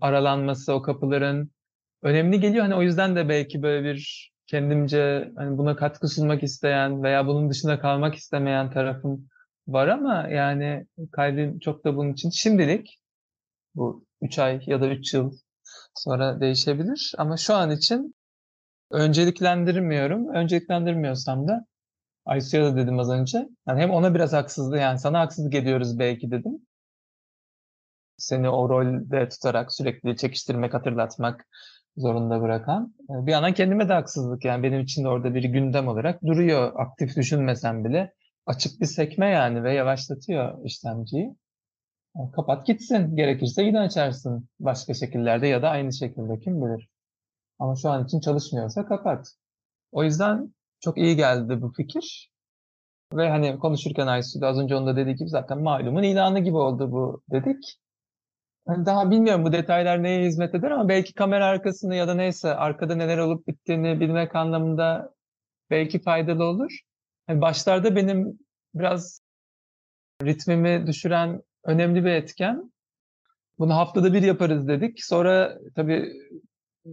aralanması, 0.00 0.72
o 0.72 0.82
kapıların 0.82 1.50
önemli 2.02 2.40
geliyor. 2.40 2.64
Hani 2.64 2.74
o 2.74 2.82
yüzden 2.82 3.16
de 3.16 3.28
belki 3.28 3.62
böyle 3.62 3.84
bir 3.84 4.30
kendimce 4.46 5.32
hani 5.36 5.58
buna 5.58 5.76
katkı 5.76 6.08
sunmak 6.08 6.42
isteyen 6.42 7.02
veya 7.02 7.26
bunun 7.26 7.50
dışında 7.50 7.80
kalmak 7.80 8.14
istemeyen 8.14 8.70
tarafım 8.70 9.28
var 9.68 9.88
ama 9.88 10.28
yani 10.28 10.86
kalbim 11.12 11.58
çok 11.58 11.84
da 11.84 11.96
bunun 11.96 12.12
için 12.12 12.30
şimdilik 12.30 13.00
bu 13.74 14.04
3 14.22 14.38
ay 14.38 14.62
ya 14.66 14.80
da 14.80 14.88
3 14.88 15.14
yıl 15.14 15.32
sonra 15.94 16.40
değişebilir 16.40 17.14
ama 17.18 17.36
şu 17.36 17.54
an 17.54 17.70
için 17.70 18.14
önceliklendirmiyorum. 18.90 20.28
Önceliklendirmiyorsam 20.34 21.48
da 21.48 21.66
Aysu'ya 22.24 22.64
da 22.64 22.76
dedim 22.76 22.98
az 22.98 23.10
önce. 23.10 23.48
Yani 23.68 23.80
hem 23.80 23.90
ona 23.90 24.14
biraz 24.14 24.32
haksızlığı 24.32 24.78
yani 24.78 24.98
sana 24.98 25.20
haksızlık 25.20 25.54
ediyoruz 25.54 25.98
belki 25.98 26.30
dedim. 26.30 26.66
Seni 28.16 28.48
o 28.48 28.68
rolde 28.68 29.28
tutarak 29.28 29.72
sürekli 29.72 30.16
çekiştirmek, 30.16 30.74
hatırlatmak 30.74 31.46
zorunda 31.96 32.40
bırakan. 32.40 32.94
Ee, 33.10 33.26
bir 33.26 33.32
yandan 33.32 33.54
kendime 33.54 33.88
de 33.88 33.92
haksızlık 33.92 34.44
yani 34.44 34.62
benim 34.62 34.80
için 34.80 35.04
de 35.04 35.08
orada 35.08 35.34
bir 35.34 35.44
gündem 35.44 35.88
olarak 35.88 36.22
duruyor. 36.22 36.72
Aktif 36.76 37.16
düşünmesem 37.16 37.84
bile 37.84 38.14
açık 38.46 38.80
bir 38.80 38.86
sekme 38.86 39.26
yani 39.26 39.62
ve 39.64 39.74
yavaşlatıyor 39.74 40.64
işlemciyi. 40.64 41.36
Yani 42.16 42.30
kapat 42.32 42.66
gitsin. 42.66 43.16
Gerekirse 43.16 43.62
yine 43.62 43.80
açarsın 43.80 44.48
başka 44.60 44.94
şekillerde 44.94 45.46
ya 45.46 45.62
da 45.62 45.70
aynı 45.70 45.92
şekilde 45.92 46.38
kim 46.40 46.62
bilir. 46.62 46.88
Ama 47.58 47.76
şu 47.76 47.90
an 47.90 48.04
için 48.04 48.20
çalışmıyorsa 48.20 48.86
kapat. 48.86 49.26
O 49.92 50.04
yüzden 50.04 50.54
çok 50.80 50.98
iyi 50.98 51.16
geldi 51.16 51.62
bu 51.62 51.72
fikir. 51.72 52.32
Ve 53.12 53.30
hani 53.30 53.58
konuşurken 53.58 54.06
Aysu 54.06 54.46
az 54.46 54.58
önce 54.58 54.76
onda 54.76 54.96
dediği 54.96 55.16
gibi 55.16 55.28
zaten 55.28 55.62
malumun 55.62 56.02
ilanı 56.02 56.40
gibi 56.40 56.56
oldu 56.56 56.92
bu 56.92 57.22
dedik. 57.32 57.78
Hani 58.66 58.86
daha 58.86 59.10
bilmiyorum 59.10 59.44
bu 59.44 59.52
detaylar 59.52 60.02
neye 60.02 60.24
hizmet 60.26 60.54
eder 60.54 60.70
ama 60.70 60.88
belki 60.88 61.14
kamera 61.14 61.46
arkasını 61.46 61.94
ya 61.94 62.08
da 62.08 62.14
neyse 62.14 62.54
arkada 62.54 62.94
neler 62.94 63.18
olup 63.18 63.46
bittiğini 63.48 64.00
bilmek 64.00 64.36
anlamında 64.36 65.14
belki 65.70 66.02
faydalı 66.02 66.44
olur. 66.44 66.80
Yani 67.28 67.40
başlarda 67.40 67.96
benim 67.96 68.38
biraz 68.74 69.20
ritmimi 70.22 70.86
düşüren 70.86 71.42
önemli 71.64 72.04
bir 72.04 72.10
etken. 72.10 72.72
Bunu 73.58 73.74
haftada 73.74 74.12
bir 74.12 74.22
yaparız 74.22 74.68
dedik. 74.68 75.04
Sonra 75.04 75.58
tabii 75.74 76.12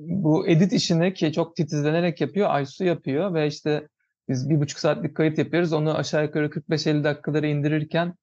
bu 0.04 0.48
edit 0.48 0.74
işini 0.74 1.14
ki 1.14 1.34
çok 1.34 1.56
titizlenerek 1.56 2.22
yapıyor, 2.22 2.50
Aysu 2.50 2.84
yapıyor 2.84 3.34
ve 3.34 3.48
işte 3.48 3.88
biz 4.30 4.50
bir 4.50 4.60
buçuk 4.62 4.80
saatlik 4.80 5.16
kayıt 5.16 5.38
yapıyoruz. 5.38 5.74
Onu 5.74 5.98
aşağı 5.98 6.24
yukarı 6.24 6.46
45-50 6.46 7.04
dakikaları 7.04 7.48
indirirken 7.48 8.14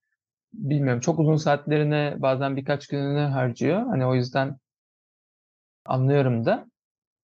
bilmiyorum 0.52 1.00
çok 1.00 1.18
uzun 1.18 1.36
saatlerine 1.36 2.14
bazen 2.18 2.56
birkaç 2.56 2.86
gününü 2.86 3.20
harcıyor. 3.20 3.86
Hani 3.86 4.06
o 4.06 4.14
yüzden 4.14 4.58
anlıyorum 5.84 6.44
da. 6.44 6.66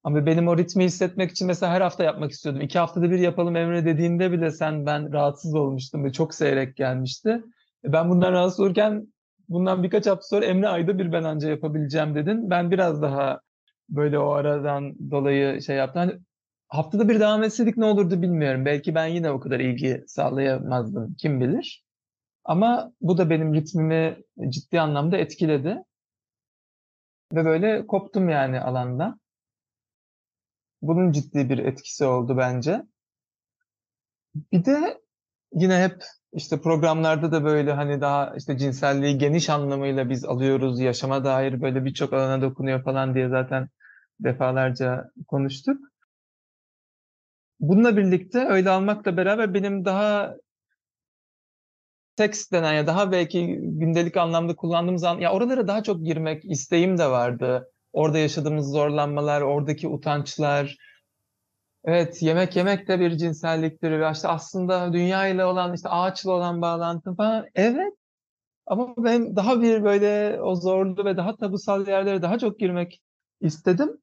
Ama 0.05 0.27
benim 0.27 0.49
o 0.49 0.57
ritmi 0.57 0.85
hissetmek 0.85 1.31
için 1.31 1.47
mesela 1.47 1.73
her 1.73 1.81
hafta 1.81 2.05
yapmak 2.05 2.31
istiyordum. 2.31 2.63
İki 2.63 2.79
haftada 2.79 3.11
bir 3.11 3.19
yapalım 3.19 3.57
Emre 3.57 3.85
dediğinde 3.85 4.33
bile 4.33 4.51
sen 4.51 4.87
ben 4.87 5.13
rahatsız 5.13 5.55
olmuştum 5.55 6.05
ve 6.05 6.13
çok 6.13 6.35
seyrek 6.35 6.77
gelmişti. 6.77 7.43
E, 7.85 7.93
ben 7.93 8.11
bundan 8.11 8.33
rahatsız 8.33 8.61
olurken 8.61 9.13
bundan 9.49 9.83
birkaç 9.83 10.07
hafta 10.07 10.23
sonra 10.23 10.45
Emre 10.45 10.69
ayda 10.69 10.99
bir 10.99 11.13
ben 11.13 11.25
anca 11.25 11.51
yapabileceğim 11.51 12.15
dedin. 12.15 12.51
Ben 12.51 12.71
biraz 12.71 13.03
daha 13.03 13.41
böyle 13.89 14.19
o 14.19 14.31
aradan 14.31 15.11
dolayı 15.11 15.63
şey 15.63 15.77
yaptım. 15.77 16.01
Hani 16.01 16.21
haftada 16.69 17.09
bir 17.09 17.21
devam 17.21 17.43
etseydik 17.43 17.77
ne 17.77 17.85
olurdu 17.85 18.23
bilmiyorum. 18.23 18.65
Belki 18.65 18.95
ben 18.95 19.07
yine 19.07 19.31
o 19.31 19.41
kadar 19.41 19.61
ilgi 19.61 20.05
sağlayamazdım. 20.07 21.15
Kim 21.15 21.41
bilir. 21.41 21.85
Ama 22.45 22.93
bu 23.01 23.19
da 23.19 23.31
benim 23.31 23.55
ritmimi 23.55 24.17
ciddi 24.49 24.81
anlamda 24.81 25.17
etkiledi. 25.17 25.85
Ve 27.33 27.45
böyle 27.45 27.87
koptum 27.87 28.29
yani 28.29 28.61
alanda. 28.61 29.19
Bunun 30.83 31.13
ciddi 31.13 31.51
bir 31.51 31.59
etkisi 31.59 32.05
oldu 32.05 32.37
bence. 32.37 32.83
Bir 34.53 34.65
de 34.65 35.01
yine 35.53 35.83
hep 35.83 36.03
işte 36.33 36.61
programlarda 36.61 37.33
da 37.33 37.45
böyle 37.45 37.73
hani 37.73 38.01
daha 38.01 38.35
işte 38.37 38.59
cinselliği 38.59 39.19
geniş 39.19 39.51
anlamıyla 39.51 40.11
biz 40.11 40.25
alıyoruz, 40.25 40.81
yaşama 40.81 41.25
dair 41.25 41.61
böyle 41.63 41.85
birçok 41.85 42.13
alana 42.13 42.43
dokunuyor 42.43 42.85
falan 42.85 43.15
diye 43.15 43.29
zaten 43.29 43.69
defalarca 44.21 45.11
konuştuk. 45.29 45.81
Bununla 47.61 47.97
birlikte 47.97 48.47
öyle 48.49 48.71
almakla 48.71 49.17
beraber 49.17 49.55
benim 49.55 49.85
daha 49.85 50.37
seks 52.19 52.51
denen 52.51 52.73
ya 52.73 52.87
daha 52.87 53.13
belki 53.13 53.59
gündelik 53.63 54.17
anlamda 54.17 54.57
kullandığımız 54.57 55.05
an 55.05 55.19
ya 55.19 55.33
oralara 55.33 55.69
daha 55.69 55.83
çok 55.83 56.05
girmek 56.05 56.45
isteğim 56.45 56.99
de 56.99 57.07
vardı. 57.07 57.73
Orada 57.93 58.19
yaşadığımız 58.19 58.73
zorlanmalar, 58.73 59.41
oradaki 59.43 59.89
utançlar, 59.89 60.77
Evet, 61.85 62.23
yemek 62.23 62.57
yemek 62.57 62.89
de 62.89 63.01
bir 63.01 63.17
cinselliktir. 63.17 63.91
Ve 63.91 64.11
işte 64.13 64.29
aslında 64.29 64.93
dünya 64.93 65.29
ile 65.29 65.45
olan, 65.45 65.75
işte 65.75 65.89
ağaçla 65.89 66.33
olan 66.33 66.63
bağlantı 66.63 67.15
falan. 67.15 67.47
Evet. 67.55 67.95
Ama 68.67 68.95
ben 68.99 69.37
daha 69.37 69.63
bir 69.63 69.85
böyle 69.85 70.41
o 70.43 70.55
zorlu 70.57 71.05
ve 71.05 71.17
daha 71.17 71.37
tabusal 71.37 71.89
yerlere 71.89 72.23
daha 72.23 72.39
çok 72.39 72.59
girmek 72.61 73.03
istedim. 73.41 73.99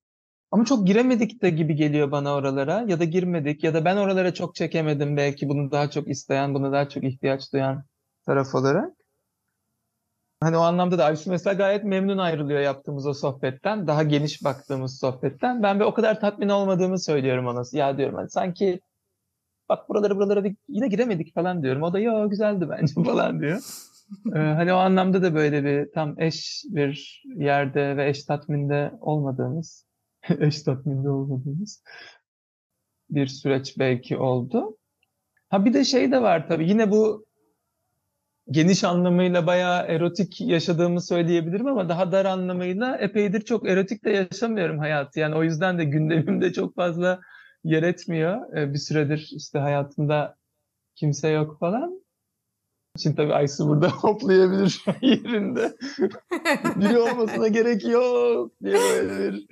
Ama 0.56 0.66
çok 0.66 0.88
giremedik 0.88 1.42
de 1.42 1.50
gibi 1.50 1.76
geliyor 1.76 2.12
bana 2.12 2.34
oralara. 2.34 2.86
Ya 2.88 3.00
da 3.00 3.04
girmedik 3.04 3.64
ya 3.64 3.74
da 3.74 3.86
ben 3.86 3.98
oralara 3.98 4.34
çok 4.34 4.56
çekemedim 4.56 5.18
belki 5.18 5.50
bunu 5.50 5.72
daha 5.72 5.90
çok 5.90 6.08
isteyen, 6.08 6.54
bunu 6.54 6.72
daha 6.72 6.90
çok 6.90 7.04
ihtiyaç 7.04 7.54
duyan 7.54 7.84
taraf 8.26 8.56
olarak. 8.56 8.94
Hani 10.40 10.58
o 10.58 10.60
anlamda 10.60 10.98
da 10.98 11.06
Ayşe 11.06 11.30
mesela 11.30 11.54
gayet 11.54 11.84
memnun 11.84 12.18
ayrılıyor 12.18 12.60
yaptığımız 12.60 13.08
o 13.08 13.14
sohbetten. 13.14 13.88
Daha 13.88 14.04
geniş 14.04 14.44
baktığımız 14.44 15.00
sohbetten. 15.00 15.64
Ben 15.64 15.80
bir 15.80 15.86
o 15.86 15.94
kadar 15.94 16.20
tatmin 16.20 16.50
olmadığımı 16.50 17.00
söylüyorum 17.00 17.48
ona. 17.48 17.64
Ya 17.72 17.98
diyorum 17.98 18.16
hani 18.16 18.30
sanki 18.30 18.80
bak 19.70 19.90
buralara 19.90 20.16
buralara 20.16 20.44
bir, 20.44 20.56
yine 20.68 20.88
giremedik 20.88 21.34
falan 21.34 21.64
diyorum. 21.64 21.84
O 21.84 21.94
da 21.94 22.00
yo 22.00 22.30
güzeldi 22.30 22.68
bence 22.70 22.94
falan 23.06 23.40
diyor. 23.40 23.62
ee, 24.36 24.40
hani 24.40 24.74
o 24.74 24.78
anlamda 24.78 25.22
da 25.22 25.36
böyle 25.36 25.64
bir 25.64 25.92
tam 25.92 26.20
eş 26.20 26.64
bir 26.70 27.24
yerde 27.38 27.98
ve 27.98 28.10
eş 28.10 28.24
tatminde 28.24 28.92
olmadığımız 29.02 29.86
eş 30.40 30.64
tatminde 30.64 31.10
olmadığımız 31.10 31.84
bir 33.10 33.28
süreç 33.28 33.80
belki 33.80 34.18
oldu. 34.18 34.78
Ha 35.50 35.66
bir 35.66 35.74
de 35.74 35.84
şey 35.84 36.12
de 36.12 36.22
var 36.22 36.48
tabii 36.48 36.70
yine 36.70 36.92
bu 36.92 37.26
geniş 38.50 38.84
anlamıyla 38.84 39.48
bayağı 39.48 39.86
erotik 39.86 40.42
yaşadığımı 40.42 41.02
söyleyebilirim 41.02 41.68
ama 41.68 41.90
daha 41.90 42.12
dar 42.12 42.26
anlamıyla 42.26 42.98
epeydir 42.98 43.42
çok 43.42 43.70
erotik 43.70 44.06
de 44.06 44.10
yaşamıyorum 44.10 44.80
hayatı. 44.80 45.20
Yani 45.20 45.36
o 45.36 45.44
yüzden 45.44 45.78
de 45.78 45.84
gündemimde 45.84 46.54
çok 46.54 46.76
fazla 46.76 47.20
yer 47.64 47.84
etmiyor. 47.84 48.58
Ee, 48.58 48.74
bir 48.74 48.78
süredir 48.78 49.32
işte 49.36 49.60
hayatımda 49.60 50.36
kimse 50.96 51.30
yok 51.30 51.60
falan. 51.60 52.05
Şimdi 52.98 53.16
tabii 53.16 53.34
Aysu 53.34 53.68
burada 53.68 53.90
hoplayabilir 53.92 54.70
şu 54.70 54.92
an 54.92 54.96
yerinde. 55.02 55.76
Biri 56.76 57.00
olmasına 57.00 57.48
gerek 57.48 57.86
yok 57.86 58.52
diye 58.64 58.74
böyle 58.74 59.34
bir 59.34 59.48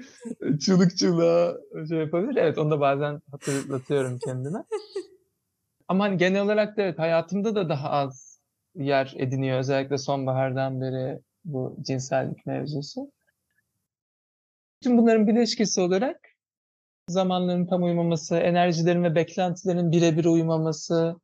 çığlık 0.60 0.98
çığlığa 0.98 1.58
şey 1.90 1.98
yapabilir. 1.98 2.36
Evet 2.36 2.58
onu 2.58 2.72
da 2.72 2.80
bazen 2.80 3.22
hatırlatıyorum 3.32 4.20
kendime. 4.26 4.64
Ama 5.88 6.04
hani 6.04 6.18
genel 6.18 6.42
olarak 6.42 6.78
da 6.78 6.82
evet 6.82 7.00
hayatımda 7.00 7.56
da 7.56 7.70
daha 7.70 7.90
az 7.90 8.40
yer 8.76 9.14
ediniyor. 9.18 9.60
Özellikle 9.60 9.98
sonbahardan 9.98 10.82
beri 10.82 11.20
bu 11.46 11.78
cinsellik 11.82 12.46
mevzusu. 12.46 13.12
Tüm 14.84 14.98
bunların 14.98 15.28
bileşkesi 15.28 15.82
olarak 15.82 16.20
zamanların 17.10 17.66
tam 17.66 17.84
uymaması, 17.84 18.36
enerjilerin 18.36 19.04
ve 19.04 19.16
beklentilerin 19.16 19.92
birebir 19.92 20.26
uymaması, 20.26 21.16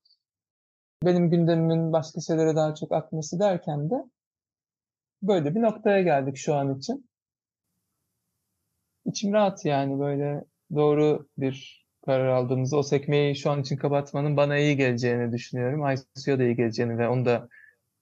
benim 1.04 1.30
gündemimin 1.30 1.94
başka 1.94 2.22
şeylere 2.22 2.56
daha 2.56 2.76
çok 2.76 2.92
akması 2.92 3.40
derken 3.40 3.90
de 3.90 4.06
böyle 5.22 5.56
bir 5.56 5.62
noktaya 5.62 6.02
geldik 6.02 6.38
şu 6.38 6.56
an 6.56 6.78
için. 6.78 7.10
İçim 9.06 9.34
rahat 9.34 9.66
yani 9.66 10.00
böyle 10.00 10.46
doğru 10.76 11.28
bir 11.38 11.86
karar 12.06 12.28
aldığımızda 12.28 12.78
o 12.78 12.84
sekmeyi 12.84 13.36
şu 13.36 13.52
an 13.52 13.62
için 13.62 13.78
kapatmanın 13.78 14.38
bana 14.38 14.58
iyi 14.58 14.78
geleceğini 14.78 15.32
düşünüyorum. 15.32 15.84
Aysu'ya 15.84 16.40
da 16.40 16.44
iyi 16.44 16.56
geleceğini 16.56 16.98
ve 16.98 17.10
onu 17.10 17.26
da 17.26 17.50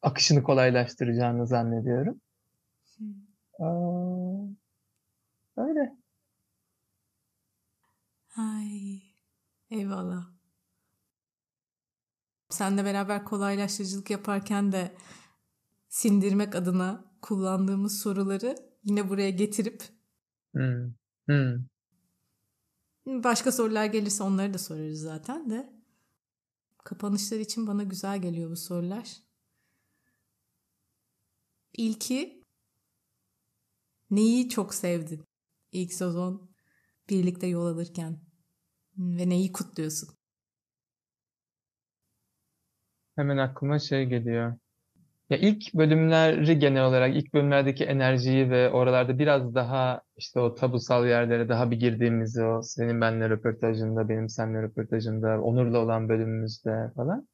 akışını 0.01 0.43
kolaylaştıracağını 0.43 1.47
zannediyorum. 1.47 2.21
Hmm. 3.57 4.55
öyle. 5.57 5.97
Ay, 8.37 9.01
eyvallah. 9.71 10.36
Seninle 12.57 12.85
beraber 12.85 13.25
kolaylaştırıcılık 13.25 14.09
yaparken 14.09 14.71
de 14.71 14.95
sindirmek 15.89 16.55
adına 16.55 17.05
kullandığımız 17.21 17.99
soruları 17.99 18.55
yine 18.83 19.09
buraya 19.09 19.29
getirip 19.29 19.83
hmm. 20.53 20.93
Hmm. 21.25 21.65
başka 23.05 23.51
sorular 23.51 23.85
gelirse 23.85 24.23
onları 24.23 24.53
da 24.53 24.57
sorarız 24.57 25.01
zaten 25.01 25.49
de. 25.49 25.73
Kapanışlar 26.83 27.39
için 27.39 27.67
bana 27.67 27.83
güzel 27.83 28.21
geliyor 28.21 28.51
bu 28.51 28.55
sorular. 28.55 29.17
İlki 31.73 32.43
neyi 34.11 34.49
çok 34.49 34.73
sevdin 34.73 35.23
ilk 35.71 35.93
sezon 35.93 36.49
birlikte 37.09 37.47
yol 37.47 37.65
alırken 37.65 38.19
ve 38.97 39.29
neyi 39.29 39.51
kutluyorsun? 39.51 40.16
Hemen 43.17 43.37
aklıma 43.37 43.79
şey 43.79 44.05
geliyor. 44.05 44.57
Ya 45.29 45.37
ilk 45.37 45.73
bölümleri 45.73 46.59
genel 46.59 46.85
olarak 46.85 47.15
ilk 47.15 47.33
bölümlerdeki 47.33 47.85
enerjiyi 47.85 48.49
ve 48.49 48.69
oralarda 48.71 49.19
biraz 49.19 49.55
daha 49.55 50.01
işte 50.17 50.39
o 50.39 50.55
tabusal 50.55 51.07
yerlere 51.07 51.49
daha 51.49 51.71
bir 51.71 51.79
girdiğimizi 51.79 52.43
o 52.43 52.61
senin 52.61 53.01
benle 53.01 53.29
röportajında, 53.29 54.09
benim 54.09 54.29
seninle 54.29 54.61
röportajında, 54.63 55.41
Onur'la 55.41 55.79
olan 55.79 56.09
bölümümüzde 56.09 56.91
falan. 56.95 57.27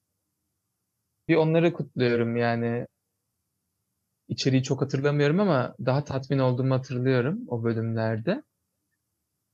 Bir 1.27 1.35
onları 1.35 1.73
kutluyorum 1.73 2.37
yani. 2.37 2.87
içeriği 4.27 4.63
çok 4.63 4.81
hatırlamıyorum 4.81 5.39
ama 5.39 5.75
daha 5.85 6.03
tatmin 6.03 6.39
olduğumu 6.39 6.75
hatırlıyorum 6.75 7.39
o 7.47 7.63
bölümlerde. 7.63 8.43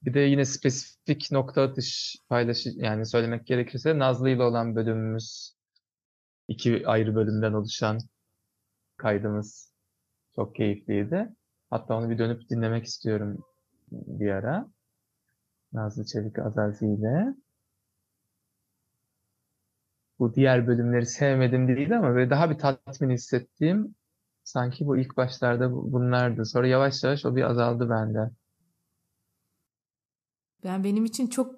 Bir 0.02 0.14
de 0.14 0.20
yine 0.20 0.46
spesifik 0.46 1.32
nokta 1.32 1.62
atış 1.62 2.18
paylaşı 2.30 2.70
yani 2.76 3.06
söylemek 3.06 3.48
gerekirse 3.48 4.00
Nazlı 4.00 4.30
ile 4.30 4.44
olan 4.44 4.76
bölümümüz 4.76 5.59
iki 6.50 6.88
ayrı 6.88 7.16
bölümden 7.16 7.54
oluşan 7.54 8.00
kaydımız 8.98 9.74
çok 10.36 10.56
keyifliydi. 10.56 11.36
Hatta 11.70 11.98
onu 11.98 12.10
bir 12.10 12.18
dönüp 12.18 12.50
dinlemek 12.50 12.86
istiyorum 12.86 13.46
bir 13.92 14.32
ara. 14.32 14.72
Nazlı 15.74 16.06
Çelik 16.06 16.40
Azazi 16.40 16.86
ile. 16.86 17.36
Bu 20.20 20.34
diğer 20.36 20.68
bölümleri 20.68 21.06
sevmedim 21.06 21.68
değil 21.68 21.98
ama 21.98 22.10
böyle 22.16 22.30
daha 22.30 22.50
bir 22.50 22.58
tatmin 22.58 23.10
hissettiğim 23.10 23.96
sanki 24.44 24.86
bu 24.88 24.98
ilk 24.98 25.18
başlarda 25.18 25.72
bunlardı. 25.72 26.46
Sonra 26.46 26.68
yavaş 26.68 27.04
yavaş 27.04 27.26
o 27.26 27.36
bir 27.36 27.44
azaldı 27.44 27.90
bende. 27.90 28.32
Ben 30.64 30.84
benim 30.84 31.06
için 31.06 31.28
çok 31.28 31.56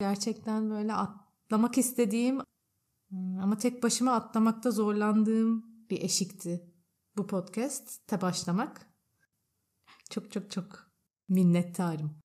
gerçekten 0.00 0.70
böyle 0.70 0.92
atlamak 0.92 1.78
istediğim 1.78 2.40
ama 3.12 3.58
tek 3.58 3.82
başıma 3.82 4.12
atlamakta 4.12 4.70
zorlandığım 4.70 5.64
bir 5.90 6.02
eşikti 6.02 6.72
bu 7.16 7.26
podcast'te 7.26 8.20
başlamak. 8.20 8.86
Çok 10.10 10.32
çok 10.32 10.50
çok 10.50 10.90
minnettarım. 11.28 12.18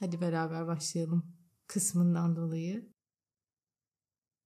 Hadi 0.00 0.20
beraber 0.20 0.66
başlayalım 0.66 1.36
kısmından 1.66 2.36
dolayı. 2.36 2.92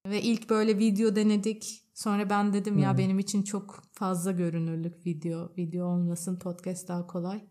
Ve 0.06 0.22
ilk 0.22 0.50
böyle 0.50 0.78
video 0.78 1.16
denedik. 1.16 1.90
Sonra 1.94 2.30
ben 2.30 2.52
dedim 2.52 2.74
hmm. 2.74 2.82
ya 2.82 2.98
benim 2.98 3.18
için 3.18 3.42
çok 3.42 3.82
fazla 3.92 4.32
görünürlük 4.32 5.06
video. 5.06 5.52
Video 5.56 5.86
olmasın 5.86 6.38
podcast 6.38 6.88
daha 6.88 7.06
kolay. 7.06 7.48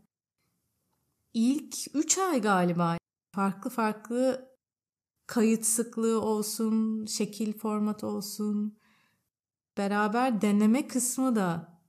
İlk 1.33 1.75
3 1.95 2.17
ay 2.17 2.41
galiba 2.41 2.97
farklı 3.35 3.69
farklı 3.69 4.48
kayıt 5.29 5.65
sıklığı 5.65 6.21
olsun, 6.21 7.05
şekil 7.05 7.53
format 7.53 8.03
olsun. 8.03 8.77
Beraber 9.77 10.41
deneme 10.41 10.87
kısmı 10.87 11.35
da 11.35 11.79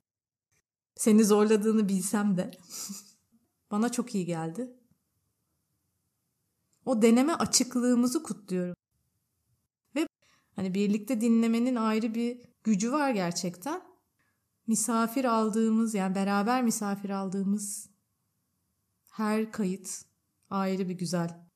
seni 0.97 1.25
zorladığını 1.25 1.89
bilsem 1.89 2.37
de 2.37 2.51
bana 3.71 3.93
çok 3.93 4.15
iyi 4.15 4.27
geldi. 4.27 4.77
O 6.85 7.03
deneme 7.03 7.33
açıklığımızı 7.33 8.23
kutluyorum. 8.23 8.77
Ve 9.97 10.07
hani 10.57 10.75
birlikte 10.75 11.21
dinlemenin 11.21 11.77
ayrı 11.77 12.15
bir 12.15 12.41
gücü 12.65 12.93
var 12.93 13.11
gerçekten. 13.11 13.83
Misafir 14.67 15.25
aldığımız 15.25 15.95
yani 15.95 16.15
beraber 16.15 16.63
misafir 16.63 17.11
aldığımız 17.11 17.91
her 19.11 19.53
kayıt 19.53 20.03
ayrı 20.51 20.89
bir 20.89 20.95
güzel 20.95 21.50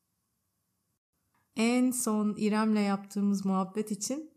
en 1.56 1.90
son 1.90 2.34
İrem'le 2.36 2.80
yaptığımız 2.86 3.44
muhabbet 3.44 3.90
için 3.90 4.30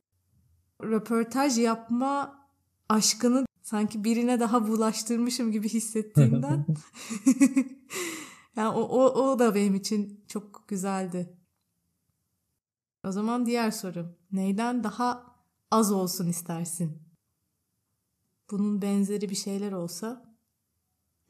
röportaj 0.84 1.58
yapma 1.58 2.45
aşkını 2.89 3.45
sanki 3.62 4.03
birine 4.03 4.39
daha 4.39 4.67
bulaştırmışım 4.67 5.51
gibi 5.51 5.69
hissettiğimden 5.69 6.65
yani 8.56 8.69
o, 8.69 8.82
o, 8.82 9.23
o 9.23 9.39
da 9.39 9.56
benim 9.56 9.75
için 9.75 10.25
çok 10.27 10.67
güzeldi. 10.67 11.38
O 13.03 13.12
zaman 13.12 13.45
diğer 13.45 13.71
soru. 13.71 14.15
Neyden 14.32 14.84
daha 14.84 15.36
az 15.71 15.91
olsun 15.91 16.27
istersin? 16.27 17.01
Bunun 18.51 18.82
benzeri 18.82 19.30
bir 19.30 19.36
şeyler 19.36 19.71
olsa 19.71 20.36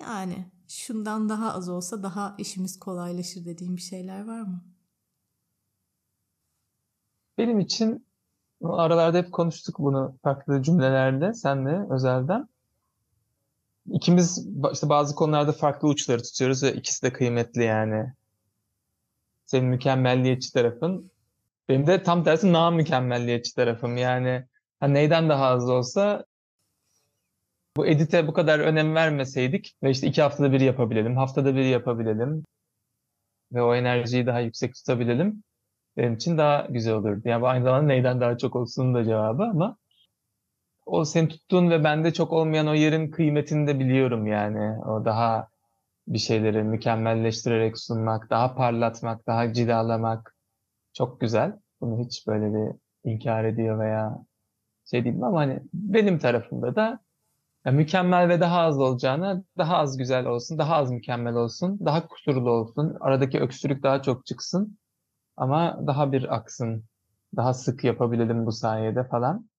yani 0.01 0.51
şundan 0.67 1.29
daha 1.29 1.53
az 1.53 1.69
olsa 1.69 2.03
daha 2.03 2.35
işimiz 2.37 2.79
kolaylaşır 2.79 3.45
dediğim 3.45 3.75
bir 3.75 3.81
şeyler 3.81 4.27
var 4.27 4.41
mı? 4.41 4.76
Benim 7.37 7.59
için 7.59 8.07
aralarda 8.63 9.17
hep 9.17 9.31
konuştuk 9.31 9.79
bunu 9.79 10.15
farklı 10.23 10.63
cümlelerde 10.63 11.33
senle 11.33 11.93
özelden. 11.93 12.49
İkimiz 13.91 14.47
işte 14.73 14.89
bazı 14.89 15.15
konularda 15.15 15.51
farklı 15.51 15.87
uçları 15.87 16.23
tutuyoruz 16.23 16.63
ve 16.63 16.73
ikisi 16.73 17.03
de 17.03 17.13
kıymetli 17.13 17.63
yani. 17.63 18.13
Senin 19.45 19.69
mükemmelliyetçi 19.69 20.53
tarafın. 20.53 21.11
Benim 21.69 21.87
de 21.87 22.03
tam 22.03 22.23
tersi 22.23 22.53
na 22.53 22.71
mükemmelliyetçi 22.71 23.55
tarafım. 23.55 23.97
Yani 23.97 24.45
hani 24.79 24.93
neyden 24.93 25.29
daha 25.29 25.45
az 25.45 25.69
olsa 25.69 26.25
bu 27.77 27.87
edite 27.87 28.27
bu 28.27 28.33
kadar 28.33 28.59
önem 28.59 28.95
vermeseydik 28.95 29.75
ve 29.83 29.89
işte 29.89 30.07
iki 30.07 30.21
haftada 30.21 30.51
bir 30.51 30.61
yapabilelim, 30.61 31.17
haftada 31.17 31.55
bir 31.55 31.65
yapabilelim 31.65 32.43
ve 33.53 33.61
o 33.61 33.75
enerjiyi 33.75 34.25
daha 34.25 34.39
yüksek 34.39 34.75
tutabilelim 34.75 35.43
benim 35.97 36.13
için 36.13 36.37
daha 36.37 36.67
güzel 36.69 36.93
olurdu. 36.93 37.21
Yani 37.25 37.41
bu 37.41 37.47
aynı 37.47 37.63
zamanda 37.63 37.85
neyden 37.85 38.21
daha 38.21 38.37
çok 38.37 38.55
olsun 38.55 38.93
da 38.93 39.03
cevabı 39.03 39.43
ama 39.43 39.77
o 40.85 41.05
senin 41.05 41.27
tuttuğun 41.27 41.69
ve 41.69 41.83
bende 41.83 42.13
çok 42.13 42.33
olmayan 42.33 42.67
o 42.67 42.73
yerin 42.73 43.11
kıymetini 43.11 43.67
de 43.67 43.79
biliyorum 43.79 44.27
yani. 44.27 44.85
O 44.85 45.05
daha 45.05 45.47
bir 46.07 46.17
şeyleri 46.17 46.63
mükemmelleştirerek 46.63 47.77
sunmak, 47.77 48.29
daha 48.29 48.55
parlatmak, 48.55 49.27
daha 49.27 49.53
cilalamak 49.53 50.35
çok 50.93 51.21
güzel. 51.21 51.59
Bunu 51.81 52.05
hiç 52.05 52.27
böyle 52.27 52.53
bir 52.53 52.75
inkar 53.11 53.43
ediyor 53.43 53.79
veya 53.79 54.17
şey 54.85 55.03
değil 55.03 55.23
ama 55.23 55.39
hani 55.39 55.59
benim 55.73 56.19
tarafımda 56.19 56.75
da 56.75 56.99
ya 57.65 57.71
mükemmel 57.71 58.29
ve 58.29 58.39
daha 58.41 58.61
az 58.61 58.79
olacağına 58.79 59.43
daha 59.57 59.77
az 59.77 59.97
güzel 59.97 60.25
olsun, 60.25 60.57
daha 60.57 60.75
az 60.75 60.91
mükemmel 60.91 61.35
olsun, 61.35 61.79
daha 61.85 62.07
kusurlu 62.07 62.51
olsun, 62.51 62.97
aradaki 62.99 63.39
öksürük 63.39 63.83
daha 63.83 64.01
çok 64.01 64.25
çıksın 64.25 64.77
ama 65.37 65.87
daha 65.87 66.11
bir 66.11 66.35
aksın, 66.35 66.85
daha 67.35 67.53
sık 67.53 67.83
yapabilelim 67.83 68.45
bu 68.45 68.51
sayede 68.51 69.03
falan. 69.03 69.49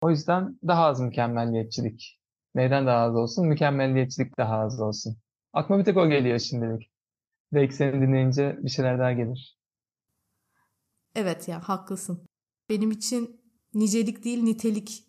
O 0.00 0.10
yüzden 0.10 0.58
daha 0.66 0.84
az 0.84 1.00
mükemmelliyetçilik. 1.00 2.20
Neyden 2.54 2.86
daha 2.86 2.98
az 2.98 3.16
olsun? 3.16 3.46
Mükemmelliyetçilik 3.46 4.38
daha 4.38 4.58
az 4.58 4.80
olsun. 4.80 5.16
Aklıma 5.52 5.80
bir 5.80 5.84
tek 5.84 5.96
o 5.96 6.08
geliyor 6.08 6.38
şimdilik. 6.38 6.90
Belki 7.52 7.74
seni 7.74 7.92
dinleyince 7.92 8.58
bir 8.62 8.70
şeyler 8.70 8.98
daha 8.98 9.12
gelir. 9.12 9.58
Evet 11.14 11.48
ya 11.48 11.68
haklısın. 11.68 12.26
Benim 12.70 12.90
için 12.90 13.40
nicelik 13.74 14.24
değil 14.24 14.42
nitelik 14.42 15.04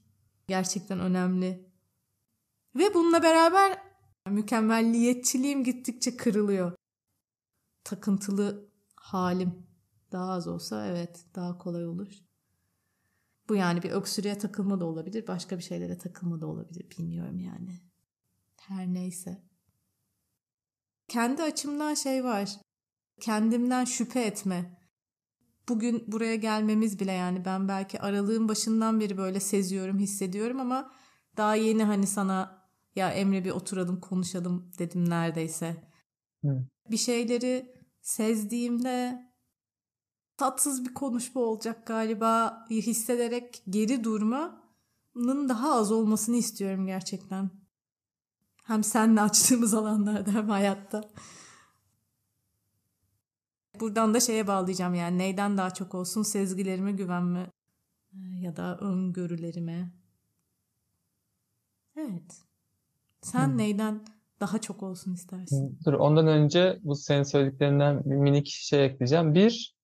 gerçekten 0.47 0.99
önemli. 0.99 1.69
Ve 2.75 2.93
bununla 2.93 3.23
beraber 3.23 3.77
mükemmelliyetçiliğim 4.27 5.63
gittikçe 5.63 6.17
kırılıyor. 6.17 6.71
Takıntılı 7.83 8.68
halim 9.13 9.67
daha 10.11 10.31
az 10.31 10.47
olsa 10.47 10.87
evet 10.87 11.25
daha 11.35 11.57
kolay 11.57 11.87
olur. 11.87 12.11
Bu 13.49 13.55
yani 13.55 13.83
bir 13.83 13.91
öksürüğe 13.91 14.37
takılma 14.37 14.79
da 14.79 14.85
olabilir, 14.85 15.27
başka 15.27 15.57
bir 15.57 15.63
şeylere 15.63 15.97
takılma 15.97 16.41
da 16.41 16.47
olabilir 16.47 16.89
bilmiyorum 16.97 17.39
yani. 17.39 17.81
Her 18.61 18.87
neyse. 18.87 19.43
Kendi 21.07 21.43
açımdan 21.43 21.93
şey 21.93 22.23
var. 22.23 22.57
Kendimden 23.21 23.85
şüphe 23.85 24.21
etme. 24.21 24.79
Bugün 25.69 26.03
buraya 26.07 26.35
gelmemiz 26.35 26.99
bile 26.99 27.11
yani 27.11 27.45
ben 27.45 27.67
belki 27.67 28.01
aralığın 28.01 28.49
başından 28.49 28.99
beri 28.99 29.17
böyle 29.17 29.39
seziyorum, 29.39 29.99
hissediyorum 29.99 30.59
ama 30.59 30.91
daha 31.37 31.55
yeni 31.55 31.83
hani 31.83 32.07
sana 32.07 32.69
ya 32.95 33.11
Emre 33.11 33.45
bir 33.45 33.51
oturalım 33.51 33.99
konuşalım 33.99 34.71
dedim 34.79 35.09
neredeyse. 35.09 35.89
Hı. 36.43 36.65
Bir 36.91 36.97
şeyleri 36.97 37.78
sezdiğimde 38.09 39.29
tatsız 40.37 40.85
bir 40.85 40.93
konuşma 40.93 41.41
olacak 41.41 41.87
galiba 41.87 42.65
hissederek 42.69 43.63
geri 43.69 44.03
durmanın 44.03 45.49
daha 45.49 45.73
az 45.73 45.91
olmasını 45.91 46.35
istiyorum 46.35 46.85
gerçekten. 46.85 47.49
Hem 48.63 48.83
seninle 48.83 49.21
açtığımız 49.21 49.73
alanlarda 49.73 50.31
hem 50.31 50.49
hayatta. 50.49 51.09
Buradan 53.79 54.13
da 54.13 54.19
şeye 54.19 54.47
bağlayacağım 54.47 54.95
yani 54.95 55.17
neyden 55.17 55.57
daha 55.57 55.73
çok 55.73 55.95
olsun 55.95 56.23
sezgilerime 56.23 56.91
güvenme 56.91 57.51
ya 58.39 58.55
da 58.55 58.77
öngörülerime. 58.77 59.93
Evet. 61.95 62.43
Sen 63.21 63.47
hmm. 63.47 63.57
neyden 63.57 64.05
daha 64.39 64.61
çok 64.61 64.83
olsun 64.83 65.13
istersin? 65.13 65.79
Dur 65.85 65.93
ondan 65.93 66.27
önce 66.27 66.79
bu 66.83 66.95
senin 66.95 67.23
söylediklerinden 67.23 68.03
bir 68.05 68.15
minik 68.15 68.47
şey 68.47 68.85
ekleyeceğim. 68.85 69.33
Bir, 69.33 69.75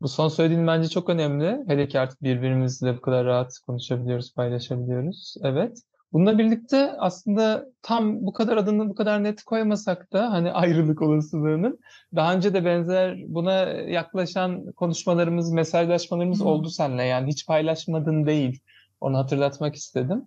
bu 0.00 0.08
son 0.08 0.28
söylediğin 0.28 0.66
bence 0.66 0.88
çok 0.88 1.08
önemli. 1.08 1.64
Hele 1.66 1.88
ki 1.88 2.00
artık 2.00 2.22
birbirimizle 2.22 2.96
bu 2.96 3.00
kadar 3.00 3.26
rahat 3.26 3.58
konuşabiliyoruz, 3.66 4.34
paylaşabiliyoruz. 4.34 5.34
Evet. 5.42 5.82
Bununla 6.12 6.38
birlikte 6.38 6.92
aslında 6.98 7.66
tam 7.82 8.26
bu 8.26 8.32
kadar 8.32 8.56
adını 8.56 8.88
bu 8.88 8.94
kadar 8.94 9.24
net 9.24 9.42
koymasak 9.42 10.12
da 10.12 10.32
hani 10.32 10.52
ayrılık 10.52 11.02
olasılığının 11.02 11.78
daha 12.16 12.34
önce 12.34 12.54
de 12.54 12.64
benzer 12.64 13.18
buna 13.28 13.52
yaklaşan 13.68 14.72
konuşmalarımız, 14.72 15.52
mesajlaşmalarımız 15.52 16.40
hmm. 16.40 16.46
oldu 16.46 16.68
seninle. 16.68 17.04
Yani 17.04 17.30
hiç 17.30 17.46
paylaşmadın 17.46 18.26
değil. 18.26 18.60
Onu 19.00 19.18
hatırlatmak 19.18 19.74
istedim. 19.74 20.24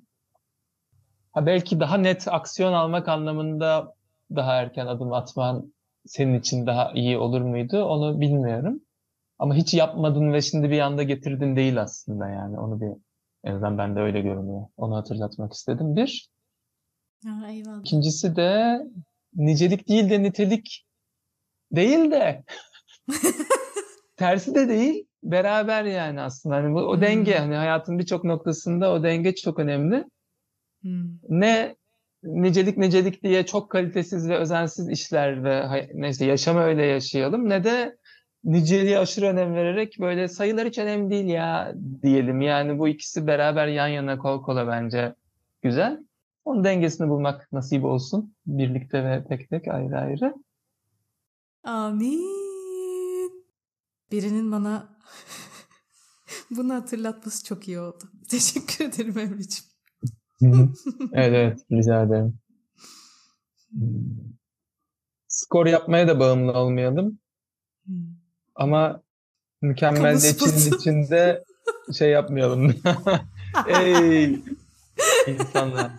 Ha 1.34 1.46
belki 1.46 1.80
daha 1.80 1.98
net 1.98 2.28
aksiyon 2.28 2.74
almak 2.74 3.10
anlamında 3.10 3.96
daha 4.36 4.54
erken 4.56 4.88
adım 4.88 5.13
atman 5.13 5.74
senin 6.06 6.39
için 6.39 6.67
daha 6.67 6.91
iyi 6.91 7.17
olur 7.17 7.41
muydu? 7.41 7.84
Onu 7.84 8.22
bilmiyorum. 8.22 8.82
Ama 9.39 9.56
hiç 9.56 9.74
yapmadın 9.74 10.34
ve 10.34 10.41
şimdi 10.41 10.69
bir 10.69 10.80
anda 10.80 11.04
getirdin 11.04 11.56
değil 11.56 11.82
aslında 11.82 12.30
yani. 12.30 12.60
Onu 12.60 12.82
bir 12.82 12.88
en 13.43 13.54
azından 13.54 13.78
ben 13.78 13.96
de 13.96 14.00
öyle 14.00 14.22
görünüyor. 14.22 14.67
Onu 14.78 14.96
hatırlatmak 14.96 15.54
istedim. 15.54 15.96
Bir. 15.96 16.30
Eyvallah. 17.26 17.80
İkincisi 17.80 18.36
de 18.36 18.82
nicelik 19.36 19.89
değil 19.89 20.10
de 20.10 20.24
nitelik 20.24 20.86
değil 21.72 22.12
de 22.12 22.43
tersi 24.15 24.56
de 24.56 24.67
değil 24.67 25.06
beraber 25.24 25.84
yani 25.84 26.22
aslında. 26.22 26.56
Hani 26.56 26.74
bu, 26.74 26.80
o 26.80 27.02
denge 27.02 27.38
hani 27.38 27.56
hayatın 27.56 28.00
birçok 28.00 28.24
noktasında 28.24 28.91
o 28.91 29.04
denge 29.04 29.36
çok 29.36 29.60
önemli. 29.60 30.06
Hmm. 30.84 31.19
Ne 31.30 31.76
nicelik 32.24 32.78
nicelik 32.78 33.24
diye 33.24 33.46
çok 33.46 33.69
kalitesiz 33.72 34.30
ve 34.30 34.38
özensiz 34.38 34.89
işler 34.89 35.43
ve 35.43 35.89
neyse 35.93 36.26
yaşamı 36.26 36.60
öyle 36.60 36.86
yaşayalım 36.86 37.50
ne 37.50 37.63
de 37.63 37.98
niceliğe 38.43 39.00
aşırı 39.00 39.26
önem 39.26 39.56
vererek 39.56 40.00
böyle 40.00 40.28
sayılar 40.28 40.67
hiç 40.67 40.78
önemli 40.78 41.10
değil 41.10 41.26
ya 41.26 41.76
diyelim. 42.02 42.41
Yani 42.41 42.80
bu 42.80 42.88
ikisi 42.88 43.28
beraber 43.28 43.67
yan 43.67 43.88
yana 43.88 44.17
kol 44.17 44.43
kola 44.43 44.67
bence 44.67 45.15
güzel. 45.62 46.06
Onun 46.46 46.63
dengesini 46.63 47.10
bulmak 47.10 47.52
nasip 47.52 47.86
olsun. 47.86 48.36
Birlikte 48.46 49.04
ve 49.04 49.26
tek 49.30 49.50
tek 49.50 49.67
ayrı 49.67 49.98
ayrı. 49.98 50.34
Amin. 51.63 53.43
Birinin 54.12 54.52
bana 54.52 54.98
bunu 56.52 56.74
hatırlatması 56.74 57.46
çok 57.46 57.67
iyi 57.67 57.80
oldu. 57.80 58.04
Teşekkür 58.30 58.86
ederim 58.86 59.19
Emre'ciğim 59.19 59.73
evet 61.14 61.34
evet 61.34 61.60
rica 61.72 62.04
ederim. 62.04 62.40
Skor 65.28 65.66
yapmaya 65.66 66.08
da 66.08 66.20
bağımlı 66.20 66.54
olmayalım. 66.54 67.20
Ama 68.56 69.02
mükemmelliyetçinin 69.62 70.78
içinde 70.78 71.44
şey 71.98 72.10
yapmayalım. 72.10 72.76
Ey 73.68 74.40
insanlar. 75.28 75.92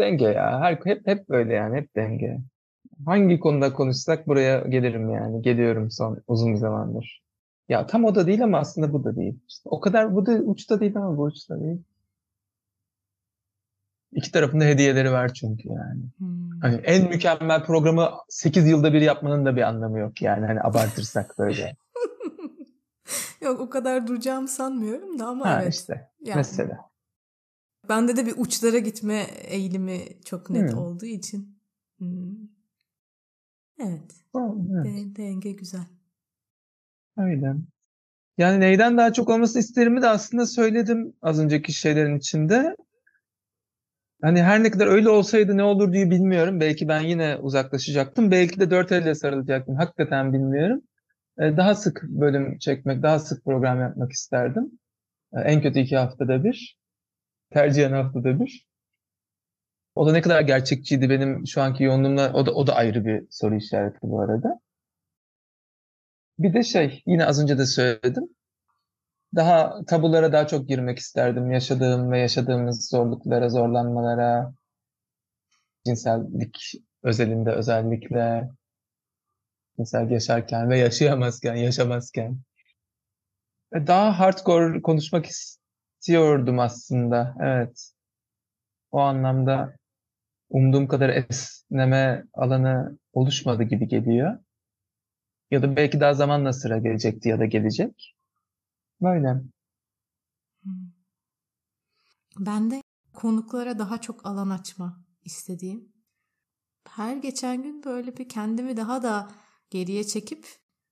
denge 0.00 0.24
ya. 0.24 0.60
Her, 0.60 0.78
hep 0.84 1.06
hep 1.06 1.28
böyle 1.28 1.54
yani. 1.54 1.76
Hep 1.76 1.96
denge. 1.96 2.38
Hangi 3.06 3.40
konuda 3.40 3.72
konuşsak 3.72 4.26
buraya 4.28 4.60
gelirim 4.60 5.10
yani. 5.10 5.42
Geliyorum 5.42 5.90
son 5.90 6.22
uzun 6.26 6.54
zamandır. 6.54 7.22
Ya 7.70 7.86
tam 7.86 8.04
o 8.04 8.14
da 8.14 8.26
değil 8.26 8.44
ama 8.44 8.58
aslında 8.58 8.92
bu 8.92 9.04
da 9.04 9.16
değil. 9.16 9.38
İşte 9.48 9.68
o 9.68 9.80
kadar 9.80 10.14
bu 10.14 10.26
da 10.26 10.32
uçta 10.32 10.80
değil 10.80 10.96
ama 10.96 11.16
bu 11.16 11.22
uçta 11.22 11.60
değil. 11.60 11.82
İki 14.12 14.32
tarafında 14.32 14.64
hediyeleri 14.64 15.12
var 15.12 15.34
çünkü 15.34 15.68
yani. 15.68 16.02
Hmm. 16.18 16.60
Hani 16.60 16.74
en 16.74 17.08
mükemmel 17.08 17.64
programı 17.64 18.10
8 18.28 18.68
yılda 18.68 18.92
bir 18.92 19.00
yapmanın 19.00 19.46
da 19.46 19.56
bir 19.56 19.62
anlamı 19.62 19.98
yok 19.98 20.22
yani. 20.22 20.46
Hani 20.46 20.60
abartırsak 20.62 21.38
böyle. 21.38 21.76
yok 23.40 23.60
o 23.60 23.70
kadar 23.70 24.06
duracağımı 24.06 24.48
sanmıyorum 24.48 25.18
da 25.18 25.26
ama 25.26 25.46
ha, 25.46 25.62
evet. 25.62 25.74
işte 25.74 26.10
yani. 26.20 26.36
mesela. 26.36 26.90
Bende 27.88 28.16
de 28.16 28.26
bir 28.26 28.34
uçlara 28.36 28.78
gitme 28.78 29.26
eğilimi 29.48 30.00
çok 30.24 30.50
net 30.50 30.72
hmm. 30.72 30.78
olduğu 30.78 31.06
için. 31.06 31.58
Hmm. 31.98 32.36
Evet. 33.78 34.24
Oh, 34.32 34.56
evet. 34.72 34.84
De- 34.84 35.16
denge 35.16 35.52
güzel. 35.52 35.99
Öyle. 37.20 37.54
Yani 38.38 38.60
neyden 38.60 38.98
daha 38.98 39.12
çok 39.12 39.28
olması 39.28 39.58
isterimi 39.58 40.02
de 40.02 40.08
aslında 40.08 40.46
söyledim 40.46 41.14
az 41.22 41.40
önceki 41.40 41.72
şeylerin 41.72 42.18
içinde. 42.18 42.76
Hani 44.22 44.42
her 44.42 44.62
ne 44.62 44.70
kadar 44.70 44.86
öyle 44.86 45.08
olsaydı 45.08 45.56
ne 45.56 45.62
olur 45.62 45.92
diye 45.92 46.10
bilmiyorum. 46.10 46.60
Belki 46.60 46.88
ben 46.88 47.00
yine 47.00 47.36
uzaklaşacaktım. 47.36 48.30
Belki 48.30 48.60
de 48.60 48.70
dört 48.70 48.92
elle 48.92 49.14
sarılacaktım. 49.14 49.76
Hakikaten 49.76 50.32
bilmiyorum. 50.32 50.82
e, 51.38 51.56
daha 51.56 51.74
sık 51.74 52.02
bölüm 52.02 52.58
çekmek, 52.58 53.02
daha 53.02 53.18
sık 53.18 53.44
program 53.44 53.80
yapmak 53.80 54.12
isterdim. 54.12 54.70
E, 55.32 55.40
en 55.40 55.62
kötü 55.62 55.80
iki 55.80 55.96
haftada 55.96 56.44
bir. 56.44 56.76
Tercihen 57.50 57.92
haftada 57.92 58.40
bir. 58.40 58.66
O 59.94 60.06
da 60.06 60.12
ne 60.12 60.22
kadar 60.22 60.40
gerçekçiydi 60.40 61.10
benim 61.10 61.46
şu 61.46 61.62
anki 61.62 61.84
yoğunluğumla 61.84 62.32
o 62.32 62.46
da 62.46 62.52
o 62.54 62.66
da 62.66 62.74
ayrı 62.74 63.04
bir 63.04 63.26
soru 63.30 63.56
işareti 63.56 63.98
bu 64.02 64.20
arada. 64.20 64.60
Bir 66.40 66.54
de 66.54 66.62
şey 66.62 67.02
yine 67.06 67.26
az 67.26 67.42
önce 67.42 67.58
de 67.58 67.66
söyledim. 67.66 68.28
Daha 69.36 69.84
tabulara 69.84 70.32
daha 70.32 70.46
çok 70.46 70.68
girmek 70.68 70.98
isterdim. 70.98 71.50
Yaşadığım 71.50 72.10
ve 72.10 72.18
yaşadığımız 72.18 72.88
zorluklara, 72.88 73.48
zorlanmalara, 73.48 74.54
cinsellik 75.86 76.72
özelinde 77.02 77.50
özellikle 77.50 78.50
cinsel 79.76 80.10
yaşarken 80.10 80.70
ve 80.70 80.78
yaşayamazken, 80.78 81.54
yaşamazken. 81.54 82.38
Daha 83.74 84.18
hardcore 84.18 84.82
konuşmak 84.82 85.26
istiyordum 85.26 86.58
aslında. 86.58 87.34
Evet. 87.40 87.90
O 88.90 88.98
anlamda 88.98 89.76
umduğum 90.48 90.88
kadar 90.88 91.08
esneme 91.08 92.24
alanı 92.34 92.98
oluşmadı 93.12 93.62
gibi 93.62 93.88
geliyor. 93.88 94.38
Ya 95.50 95.62
da 95.62 95.76
belki 95.76 96.00
daha 96.00 96.14
zamanla 96.14 96.52
sıra 96.52 96.78
gelecekti 96.78 97.28
ya 97.28 97.38
da 97.38 97.44
gelecek. 97.44 98.16
Böyle. 99.02 99.42
Ben 102.38 102.70
de 102.70 102.82
konuklara 103.12 103.78
daha 103.78 104.00
çok 104.00 104.26
alan 104.26 104.50
açma 104.50 105.04
istediğim. 105.22 105.92
Her 106.88 107.16
geçen 107.16 107.62
gün 107.62 107.84
böyle 107.84 108.16
bir 108.16 108.28
kendimi 108.28 108.76
daha 108.76 109.02
da 109.02 109.30
geriye 109.70 110.04
çekip 110.04 110.46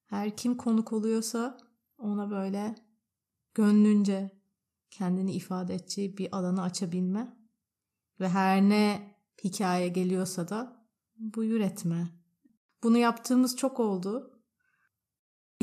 her 0.06 0.36
kim 0.36 0.56
konuk 0.56 0.92
oluyorsa 0.92 1.58
ona 1.98 2.30
böyle 2.30 2.74
gönlünce 3.54 4.30
kendini 4.90 5.32
ifade 5.32 5.74
edeceği 5.74 6.16
bir 6.16 6.36
alanı 6.36 6.62
açabilme 6.62 7.36
ve 8.20 8.28
her 8.28 8.62
ne 8.62 9.14
hikaye 9.44 9.88
geliyorsa 9.88 10.48
da 10.48 10.86
buyur 11.16 11.60
etme. 11.60 12.08
Bunu 12.82 12.98
yaptığımız 12.98 13.56
çok 13.56 13.80
oldu. 13.80 14.37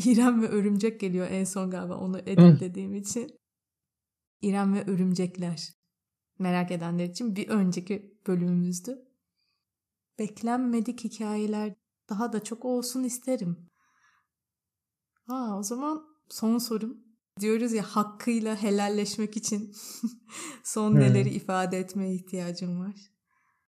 İrem 0.06 0.42
ve 0.42 0.48
Örümcek 0.48 1.00
geliyor 1.00 1.28
en 1.30 1.44
son 1.44 1.72
galiba 1.72 1.98
onu 1.98 2.20
editlediğim 2.20 2.96
için. 2.96 3.40
İrem 4.42 4.74
ve 4.74 4.84
Örümcekler. 4.86 5.74
Merak 6.40 6.72
edenler 6.72 7.06
için 7.06 7.36
bir 7.36 7.50
önceki 7.50 8.20
bölümümüzdü. 8.28 9.06
Beklenmedik 10.20 11.04
hikayeler 11.04 11.74
daha 12.10 12.34
da 12.34 12.44
çok 12.44 12.66
olsun 12.66 13.04
isterim. 13.04 13.70
Aa, 15.28 15.60
o 15.60 15.64
zaman 15.64 16.06
son 16.30 16.58
sorum. 16.58 16.98
Diyoruz 17.40 17.74
ya 17.74 17.84
hakkıyla 17.84 18.62
helalleşmek 18.62 19.38
için 19.38 19.74
son 20.64 20.92
hmm. 20.92 21.00
neleri 21.00 21.30
ifade 21.30 21.78
etmeye 21.78 22.16
ihtiyacım 22.16 22.80
var. 22.80 22.96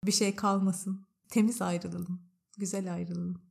Bir 0.05 0.11
şey 0.11 0.35
kalmasın. 0.35 1.07
Temiz 1.29 1.61
ayrılalım. 1.61 2.21
Güzel 2.57 2.93
ayrılalım. 2.93 3.41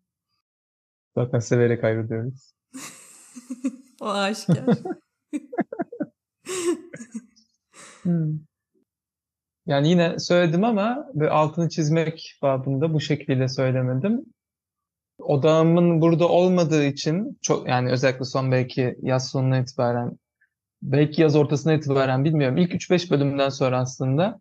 Zaten 1.14 1.38
severek 1.38 1.84
ayrılıyoruz. 1.84 2.59
o 4.00 4.08
aşikar. 4.08 4.64
hmm. 8.02 8.38
Yani 9.66 9.88
yine 9.88 10.18
söyledim 10.18 10.64
ama 10.64 11.06
altını 11.30 11.68
çizmek 11.68 12.38
babında 12.42 12.94
bu 12.94 13.00
şekilde 13.00 13.48
söylemedim. 13.48 14.24
Odağımın 15.18 16.00
burada 16.00 16.28
olmadığı 16.28 16.84
için 16.84 17.38
çok 17.42 17.68
yani 17.68 17.90
özellikle 17.90 18.24
son 18.24 18.52
belki 18.52 18.96
yaz 19.02 19.30
sonuna 19.30 19.58
itibaren 19.58 20.18
belki 20.82 21.22
yaz 21.22 21.36
ortasına 21.36 21.72
itibaren 21.72 22.24
bilmiyorum. 22.24 22.56
İlk 22.56 22.74
3-5 22.74 23.10
bölümden 23.10 23.48
sonra 23.48 23.80
aslında 23.80 24.40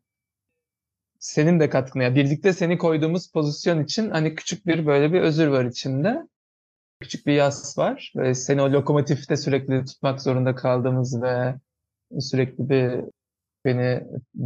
senin 1.20 1.60
de 1.60 1.70
katkını 1.70 2.04
ya 2.04 2.15
birlikte 2.15 2.54
seni 2.54 2.78
koyduğumuz 2.78 3.32
pozisyon 3.32 3.84
için 3.84 4.10
hani 4.10 4.36
küçük 4.36 4.65
bir 4.65 4.86
böyle 4.86 5.13
bir 5.13 5.22
özür 5.22 5.48
var 5.48 5.65
içinde. 5.65 6.28
Küçük 7.00 7.28
bir 7.28 7.34
yas 7.34 7.78
var. 7.78 8.14
Ve 8.16 8.36
seni 8.36 8.62
o 8.62 8.72
lokomotifte 8.72 9.38
sürekli 9.38 9.86
tutmak 9.86 10.22
zorunda 10.22 10.56
kaldığımız 10.56 11.22
ve 11.22 11.56
sürekli 12.20 12.70
bir 12.70 13.02
beni 13.66 14.04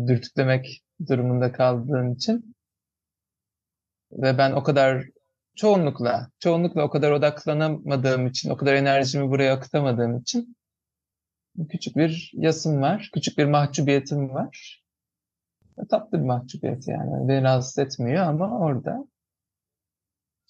dürtüklemek 0.07 0.83
durumunda 1.09 1.51
kaldığın 1.51 2.15
için 2.15 2.55
ve 4.11 4.37
ben 4.37 4.51
o 4.51 4.63
kadar 4.63 5.05
çoğunlukla 5.55 6.29
çoğunlukla 6.39 6.83
o 6.83 6.89
kadar 6.89 7.11
odaklanamadığım 7.11 8.27
için, 8.27 8.49
o 8.49 8.57
kadar 8.57 8.73
enerjimi 8.73 9.29
buraya 9.29 9.53
akıtamadığım 9.53 10.17
için 10.17 10.55
küçük 11.69 11.97
bir 11.97 12.31
yasım 12.33 12.81
var, 12.81 13.09
küçük 13.13 13.37
bir 13.37 13.45
mahcubiyetim 13.45 14.33
var. 14.33 14.83
Tatlı 15.89 16.19
bir 16.19 16.25
mahcubiyet 16.25 16.87
yani. 16.87 17.27
Beni 17.27 17.43
rahatsız 17.43 17.77
etmiyor 17.77 18.25
ama 18.25 18.59
orada. 18.59 19.05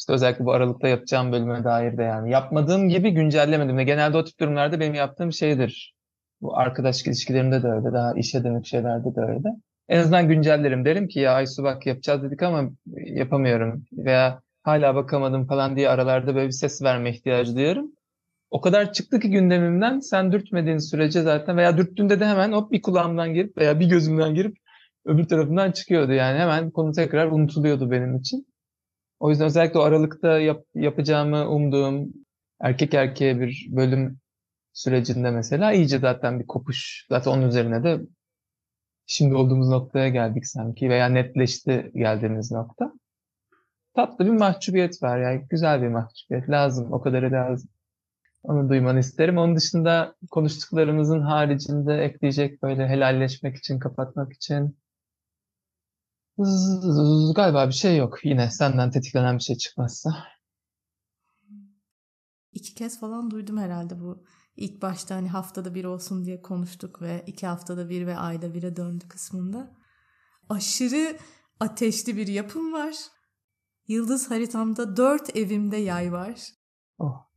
İşte 0.04 0.14
özellikle 0.14 0.46
bu 0.46 0.52
aralıkta 0.52 0.88
yapacağım 0.88 1.32
bölüme 1.32 1.64
dair 1.64 1.98
de 1.98 2.04
yani. 2.04 2.32
Yapmadığım 2.32 2.90
gibi 2.90 3.12
güncellemedim. 3.12 3.78
Ve 3.78 3.84
genelde 3.84 4.18
o 4.18 4.24
tip 4.24 4.40
durumlarda 4.40 4.80
benim 4.80 4.94
yaptığım 4.94 5.34
şeydir. 5.34 5.94
Bu 6.42 6.58
arkadaş 6.58 7.08
ilişkilerimde 7.08 7.64
de 7.64 7.68
öyle. 7.68 7.94
Daha 7.94 8.14
işe 8.14 8.44
dönük 8.44 8.66
şeylerde 8.66 9.16
de 9.16 9.22
öyle. 9.22 9.50
En 9.90 10.00
azından 10.00 10.28
güncellerim. 10.28 10.86
Derim 10.86 11.08
ki 11.08 11.20
ya 11.20 11.34
Aysu 11.34 11.64
bak 11.64 11.86
yapacağız 11.86 12.24
dedik 12.24 12.44
ama 12.44 12.70
yapamıyorum. 12.96 13.86
Veya 13.94 14.42
hala 14.64 14.96
bakamadım 14.96 15.48
falan 15.48 15.76
diye 15.76 15.90
aralarda 15.90 16.36
böyle 16.36 16.48
bir 16.48 16.52
ses 16.52 16.82
verme 16.82 17.10
ihtiyacı 17.10 17.56
duyuyorum. 17.56 17.92
O 18.50 18.62
kadar 18.62 18.94
çıktı 18.94 19.20
ki 19.20 19.30
gündemimden 19.30 20.00
sen 20.00 20.32
dürtmediğin 20.32 20.78
sürece 20.78 21.22
zaten 21.22 21.58
veya 21.58 21.78
dürttüğünde 21.78 22.20
de 22.20 22.26
hemen 22.26 22.52
hop 22.52 22.72
bir 22.72 22.82
kulağımdan 22.82 23.34
girip 23.34 23.58
veya 23.58 23.80
bir 23.80 23.90
gözümden 23.90 24.36
girip 24.36 24.58
öbür 25.06 25.24
tarafından 25.24 25.72
çıkıyordu. 25.72 26.12
Yani 26.12 26.40
hemen 26.40 26.72
konu 26.72 26.92
tekrar 26.92 27.28
unutuluyordu 27.28 27.92
benim 27.92 28.16
için. 28.16 28.53
O 29.24 29.30
yüzden 29.30 29.46
özellikle 29.46 29.80
o 29.80 29.82
aralıkta 29.82 30.40
yap, 30.40 30.66
yapacağımı 30.76 31.50
umduğum 31.50 32.14
erkek 32.62 32.94
erkeğe 32.94 33.40
bir 33.40 33.68
bölüm 33.70 34.20
sürecinde 34.74 35.32
mesela 35.32 35.72
iyice 35.72 36.00
zaten 36.00 36.40
bir 36.40 36.48
kopuş. 36.48 37.06
Zaten 37.10 37.32
onun 37.32 37.48
üzerine 37.48 37.84
de 37.84 38.02
şimdi 39.06 39.36
olduğumuz 39.36 39.70
noktaya 39.70 40.10
geldik 40.10 40.48
sanki 40.48 40.90
veya 40.90 41.10
netleşti 41.10 41.92
geldiğimiz 41.96 42.52
nokta. 42.52 42.94
Tatlı 43.96 44.26
bir 44.26 44.32
mahcubiyet 44.32 45.04
var 45.04 45.18
yani 45.18 45.46
güzel 45.50 45.82
bir 45.82 45.88
mahcubiyet 45.88 46.50
lazım 46.50 46.94
o 46.94 47.02
kadarı 47.02 47.32
lazım. 47.32 47.70
Onu 48.44 48.70
duymanı 48.70 49.00
isterim. 49.00 49.38
Onun 49.38 49.56
dışında 49.56 50.16
konuştuklarımızın 50.32 51.22
haricinde 51.22 52.04
ekleyecek 52.04 52.64
böyle 52.64 52.88
helalleşmek 52.88 53.56
için, 53.58 53.80
kapatmak 53.80 54.34
için 54.34 54.78
galiba 57.36 57.68
bir 57.68 57.74
şey 57.74 57.98
yok. 57.98 58.26
Yine 58.26 58.52
senden 58.52 58.92
tetiklenen 58.92 59.38
bir 59.38 59.44
şey 59.44 59.58
çıkmazsa. 59.58 60.10
İki 62.52 62.74
kez 62.74 63.00
falan 63.00 63.32
duydum 63.32 63.58
herhalde 63.58 64.00
bu 64.00 64.26
ilk 64.56 64.82
başta 64.82 65.16
hani 65.16 65.30
haftada 65.30 65.76
bir 65.76 65.86
olsun 65.86 66.26
diye 66.26 66.42
konuştuk 66.42 67.02
ve 67.02 67.24
iki 67.28 67.48
haftada 67.48 67.90
bir 67.90 68.08
ve 68.08 68.18
ayda 68.18 68.54
bire 68.54 68.76
döndü 68.76 69.08
kısmında. 69.08 69.76
Aşırı 70.50 71.18
ateşli 71.60 72.18
bir 72.18 72.28
yapım 72.28 72.74
var. 72.74 72.96
Yıldız 73.88 74.32
haritamda 74.32 74.98
dört 74.98 75.38
evimde 75.38 75.78
yay 75.78 76.12
var. 76.12 76.42
Oh. 76.98 77.30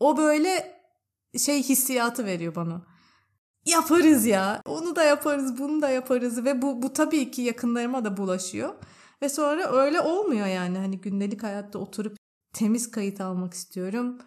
O 0.00 0.16
böyle 0.16 0.80
şey 1.38 1.62
hissiyatı 1.62 2.24
veriyor 2.24 2.54
bana. 2.54 2.95
Yaparız 3.66 4.26
ya. 4.26 4.62
Onu 4.66 4.96
da 4.96 5.04
yaparız, 5.04 5.58
bunu 5.58 5.82
da 5.82 5.88
yaparız 5.90 6.44
ve 6.44 6.62
bu 6.62 6.82
bu 6.82 6.92
tabii 6.92 7.30
ki 7.30 7.42
yakınlarıma 7.42 8.04
da 8.04 8.16
bulaşıyor. 8.16 8.74
Ve 9.22 9.28
sonra 9.28 9.72
öyle 9.72 10.00
olmuyor 10.00 10.46
yani. 10.46 10.78
Hani 10.78 11.00
gündelik 11.00 11.42
hayatta 11.42 11.78
oturup 11.78 12.16
temiz 12.52 12.90
kayıt 12.90 13.20
almak 13.20 13.54
istiyorum. 13.54 14.18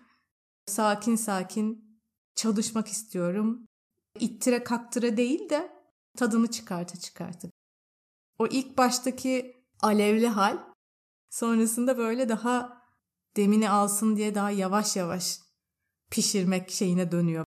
Sakin 0.65 1.15
sakin 1.15 1.99
çalışmak 2.35 2.87
istiyorum. 2.87 3.65
İttire 4.19 4.63
kaktıra 4.63 5.17
değil 5.17 5.49
de 5.49 5.71
tadını 6.17 6.51
çıkarta 6.51 6.99
çıkartıp. 6.99 7.51
O 8.39 8.47
ilk 8.47 8.77
baştaki 8.77 9.55
alevli 9.81 10.27
hal 10.27 10.57
sonrasında 11.29 11.97
böyle 11.97 12.29
daha 12.29 12.83
demini 13.37 13.69
alsın 13.69 14.15
diye 14.15 14.35
daha 14.35 14.51
yavaş 14.51 14.95
yavaş 14.95 15.39
pişirmek 16.11 16.71
şeyine 16.71 17.11
dönüyor. 17.11 17.45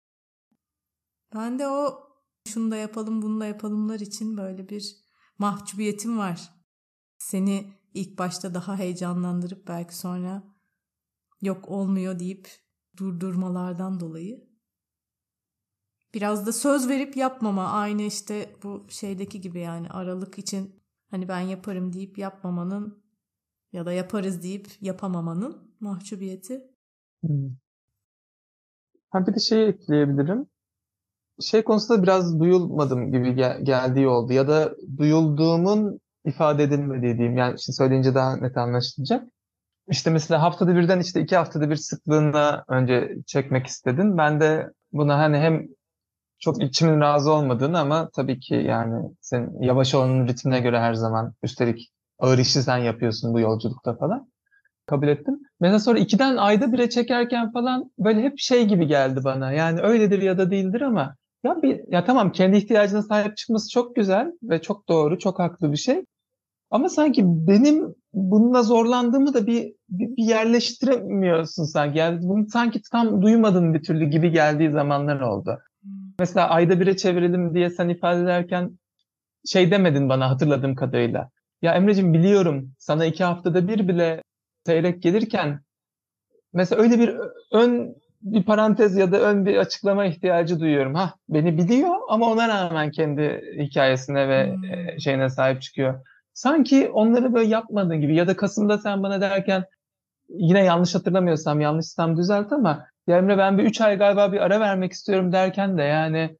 Ben 1.33 1.59
de 1.59 1.67
o 1.67 2.09
şunu 2.47 2.71
da 2.71 2.75
yapalım 2.75 3.21
bunu 3.21 3.39
da 3.39 3.45
yapalımlar 3.45 3.99
için 3.99 4.37
böyle 4.37 4.69
bir 4.69 4.95
mahcubiyetim 5.37 6.17
var. 6.17 6.53
Seni 7.17 7.73
ilk 7.93 8.17
başta 8.17 8.53
daha 8.53 8.77
heyecanlandırıp 8.77 9.67
belki 9.67 9.97
sonra 9.97 10.43
yok 11.41 11.69
olmuyor 11.69 12.19
deyip 12.19 12.49
durdurmalardan 12.97 13.99
dolayı. 13.99 14.49
Biraz 16.13 16.47
da 16.47 16.53
söz 16.53 16.89
verip 16.89 17.17
yapmama 17.17 17.71
aynı 17.71 18.01
işte 18.01 18.55
bu 18.63 18.85
şeydeki 18.89 19.41
gibi 19.41 19.59
yani 19.59 19.89
aralık 19.89 20.39
için 20.39 20.83
hani 21.11 21.27
ben 21.27 21.39
yaparım 21.39 21.93
deyip 21.93 22.17
yapmamanın 22.17 23.03
ya 23.71 23.85
da 23.85 23.93
yaparız 23.93 24.43
deyip 24.43 24.67
yapamamanın 24.81 25.75
mahcubiyeti. 25.79 26.61
Hmm. 27.21 27.55
Ha 29.09 29.27
bir 29.27 29.35
de 29.35 29.39
şeyi 29.39 29.67
ekleyebilirim. 29.67 30.47
Şey 31.41 31.63
konusunda 31.63 32.03
biraz 32.03 32.39
duyulmadım 32.39 33.11
gibi 33.11 33.35
gel- 33.35 33.61
geldiği 33.65 34.07
oldu. 34.07 34.33
Ya 34.33 34.47
da 34.47 34.75
duyulduğumun 34.97 35.99
ifade 36.25 36.63
edilmediği 36.63 37.17
diyeyim. 37.17 37.37
Yani 37.37 37.55
işte 37.57 37.73
söyleyince 37.73 38.15
daha 38.15 38.37
net 38.37 38.57
anlaşılacak. 38.57 39.23
İşte 39.89 40.11
mesela 40.11 40.43
haftada 40.43 40.75
birden 40.75 40.99
işte 40.99 41.21
iki 41.21 41.37
haftada 41.37 41.69
bir 41.69 41.75
sıklığında 41.75 42.65
önce 42.69 43.15
çekmek 43.27 43.67
istedin. 43.67 44.17
Ben 44.17 44.41
de 44.41 44.71
buna 44.93 45.19
hani 45.19 45.37
hem 45.37 45.67
çok 46.39 46.63
içimin 46.63 47.01
razı 47.01 47.31
olmadığını 47.33 47.79
ama 47.79 48.09
tabii 48.15 48.39
ki 48.39 48.55
yani 48.55 49.09
sen 49.21 49.51
yavaş 49.61 49.95
olanın 49.95 50.27
ritmine 50.27 50.59
göre 50.59 50.79
her 50.79 50.93
zaman 50.93 51.33
üstelik 51.43 51.91
ağır 52.19 52.37
işi 52.37 52.63
sen 52.63 52.77
yapıyorsun 52.77 53.33
bu 53.33 53.39
yolculukta 53.39 53.97
falan. 53.97 54.29
Kabul 54.85 55.07
ettim. 55.07 55.39
Mesela 55.59 55.79
sonra 55.79 55.99
ikiden 55.99 56.37
ayda 56.37 56.73
bire 56.73 56.89
çekerken 56.89 57.51
falan 57.51 57.91
böyle 57.99 58.21
hep 58.21 58.39
şey 58.39 58.65
gibi 58.67 58.87
geldi 58.87 59.21
bana. 59.23 59.51
Yani 59.51 59.81
öyledir 59.81 60.21
ya 60.21 60.37
da 60.37 60.51
değildir 60.51 60.81
ama 60.81 61.15
ya 61.43 61.61
bir 61.61 61.81
ya 61.87 62.05
tamam 62.05 62.31
kendi 62.31 62.57
ihtiyacına 62.57 63.01
sahip 63.01 63.37
çıkması 63.37 63.69
çok 63.69 63.95
güzel 63.95 64.31
ve 64.43 64.61
çok 64.61 64.89
doğru, 64.89 65.19
çok 65.19 65.39
haklı 65.39 65.71
bir 65.71 65.77
şey. 65.77 66.05
Ama 66.71 66.89
sanki 66.89 67.23
benim 67.25 67.95
bununla 68.13 68.63
zorlandığımı 68.63 69.33
da 69.33 69.47
bir, 69.47 69.73
bir, 69.89 70.17
bir 70.17 70.23
yerleştiremiyorsun 70.23 71.63
sanki. 71.63 71.97
Yani 71.97 72.19
bunu 72.21 72.47
sanki 72.49 72.81
tam 72.91 73.21
duymadın 73.21 73.73
bir 73.73 73.83
türlü 73.83 74.05
gibi 74.05 74.31
geldiği 74.31 74.71
zamanlar 74.71 75.21
oldu. 75.21 75.59
Mesela 76.19 76.49
ayda 76.49 76.79
bire 76.79 76.97
çevirelim 76.97 77.53
diye 77.55 77.69
sen 77.69 77.89
ifade 77.89 78.21
ederken 78.21 78.79
şey 79.45 79.71
demedin 79.71 80.09
bana 80.09 80.29
hatırladığım 80.29 80.75
kadarıyla. 80.75 81.29
Ya 81.61 81.73
Emre'cim 81.73 82.13
biliyorum 82.13 82.73
sana 82.77 83.05
iki 83.05 83.23
haftada 83.23 83.67
bir 83.67 83.87
bile 83.87 84.23
seyrek 84.65 85.03
gelirken 85.03 85.59
mesela 86.53 86.81
öyle 86.81 86.99
bir 86.99 87.15
ön 87.51 87.95
bir 88.21 88.43
parantez 88.43 88.97
ya 88.97 89.11
da 89.11 89.19
ön 89.19 89.45
bir 89.45 89.57
açıklama 89.57 90.05
ihtiyacı 90.05 90.59
duyuyorum. 90.59 90.95
Ha 90.95 91.13
beni 91.29 91.57
biliyor 91.57 91.95
ama 92.09 92.31
ona 92.31 92.47
rağmen 92.47 92.91
kendi 92.91 93.41
hikayesine 93.57 94.29
ve 94.29 94.53
hmm. 94.53 94.99
şeyine 94.99 95.29
sahip 95.29 95.61
çıkıyor. 95.61 96.05
Sanki 96.33 96.89
onları 96.89 97.33
böyle 97.33 97.49
yapmadığın 97.49 98.01
gibi 98.01 98.15
ya 98.15 98.27
da 98.27 98.35
Kasım'da 98.35 98.77
sen 98.77 99.03
bana 99.03 99.21
derken 99.21 99.65
yine 100.29 100.63
yanlış 100.63 100.95
hatırlamıyorsam 100.95 101.61
yanlışsam 101.61 102.17
düzelt 102.17 102.51
ama 102.51 102.85
ya 103.07 103.17
Emre 103.17 103.37
ben 103.37 103.57
bir 103.57 103.63
3 103.63 103.81
ay 103.81 103.97
galiba 103.97 104.31
bir 104.31 104.39
ara 104.39 104.59
vermek 104.59 104.91
istiyorum 104.91 105.31
derken 105.31 105.77
de 105.77 105.83
yani 105.83 106.37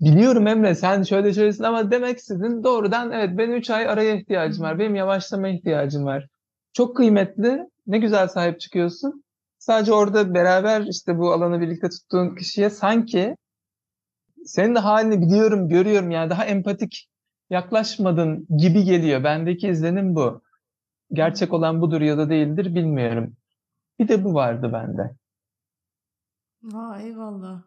biliyorum 0.00 0.46
Emre 0.46 0.74
sen 0.74 1.02
şöyle 1.02 1.32
şöylesin 1.32 1.64
ama 1.64 1.90
demek 1.90 2.18
istedin 2.18 2.64
doğrudan 2.64 3.12
evet 3.12 3.38
benim 3.38 3.54
3 3.54 3.70
ay 3.70 3.88
araya 3.88 4.14
ihtiyacım 4.14 4.64
var. 4.64 4.78
Benim 4.78 4.94
yavaşlama 4.94 5.48
ihtiyacım 5.48 6.04
var. 6.04 6.26
Çok 6.72 6.96
kıymetli. 6.96 7.60
Ne 7.86 7.98
güzel 7.98 8.28
sahip 8.28 8.60
çıkıyorsun. 8.60 9.23
Sadece 9.64 9.92
orada 9.92 10.34
beraber 10.34 10.80
işte 10.80 11.18
bu 11.18 11.32
alanı 11.32 11.60
birlikte 11.60 11.88
tuttuğun 11.88 12.34
kişiye 12.34 12.70
sanki 12.70 13.36
senin 14.44 14.74
de 14.74 14.78
halini 14.78 15.20
biliyorum, 15.20 15.68
görüyorum 15.68 16.10
yani 16.10 16.30
daha 16.30 16.44
empatik 16.44 17.10
yaklaşmadın 17.50 18.46
gibi 18.58 18.84
geliyor. 18.84 19.24
Bendeki 19.24 19.68
izlenim 19.68 20.14
bu. 20.14 20.42
Gerçek 21.12 21.52
olan 21.52 21.80
budur 21.80 22.00
ya 22.00 22.18
da 22.18 22.30
değildir 22.30 22.74
bilmiyorum. 22.74 23.36
Bir 23.98 24.08
de 24.08 24.24
bu 24.24 24.34
vardı 24.34 24.70
bende. 24.72 25.16
Aa, 26.76 27.00
eyvallah. 27.00 27.62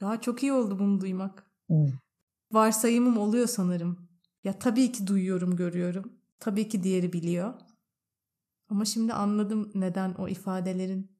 Ya 0.00 0.20
çok 0.20 0.42
iyi 0.42 0.52
oldu 0.52 0.78
bunu 0.78 1.00
duymak. 1.00 1.46
Hmm. 1.66 1.86
Varsayımım 2.52 3.18
oluyor 3.18 3.46
sanırım. 3.46 4.08
Ya 4.44 4.58
tabii 4.58 4.92
ki 4.92 5.06
duyuyorum, 5.06 5.56
görüyorum. 5.56 6.12
Tabii 6.40 6.68
ki 6.68 6.82
diğeri 6.82 7.12
biliyor. 7.12 7.54
Ama 8.72 8.84
şimdi 8.84 9.12
anladım 9.12 9.70
neden 9.74 10.14
o 10.14 10.28
ifadelerin 10.28 11.10